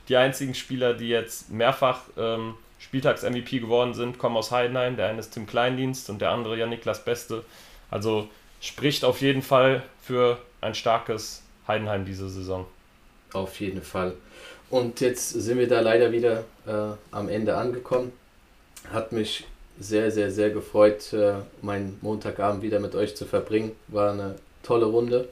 [0.08, 4.96] die einzigen Spieler, die jetzt mehrfach ähm, Spieltags-MVP geworden sind, kommen aus Heidenheim.
[4.96, 7.44] Der eine ist Tim Kleindienst und der andere ja Niklas Beste.
[7.90, 8.28] Also
[8.60, 12.66] spricht auf jeden Fall für ein starkes Heidenheim diese Saison.
[13.32, 14.14] Auf jeden Fall.
[14.70, 18.12] Und jetzt sind wir da leider wieder äh, am Ende angekommen.
[18.92, 19.44] Hat mich
[19.78, 23.72] sehr, sehr, sehr gefreut, äh, meinen Montagabend wieder mit euch zu verbringen.
[23.88, 25.28] War eine tolle Runde.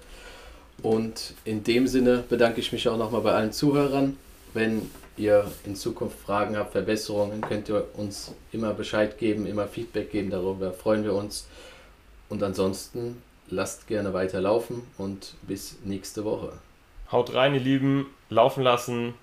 [0.83, 4.17] Und in dem Sinne bedanke ich mich auch nochmal bei allen Zuhörern.
[4.53, 10.11] Wenn ihr in Zukunft Fragen habt, Verbesserungen, könnt ihr uns immer Bescheid geben, immer Feedback
[10.11, 10.31] geben.
[10.31, 11.47] Darüber freuen wir uns.
[12.29, 16.53] Und ansonsten lasst gerne weiterlaufen und bis nächste Woche.
[17.11, 19.15] Haut rein, ihr Lieben, laufen lassen,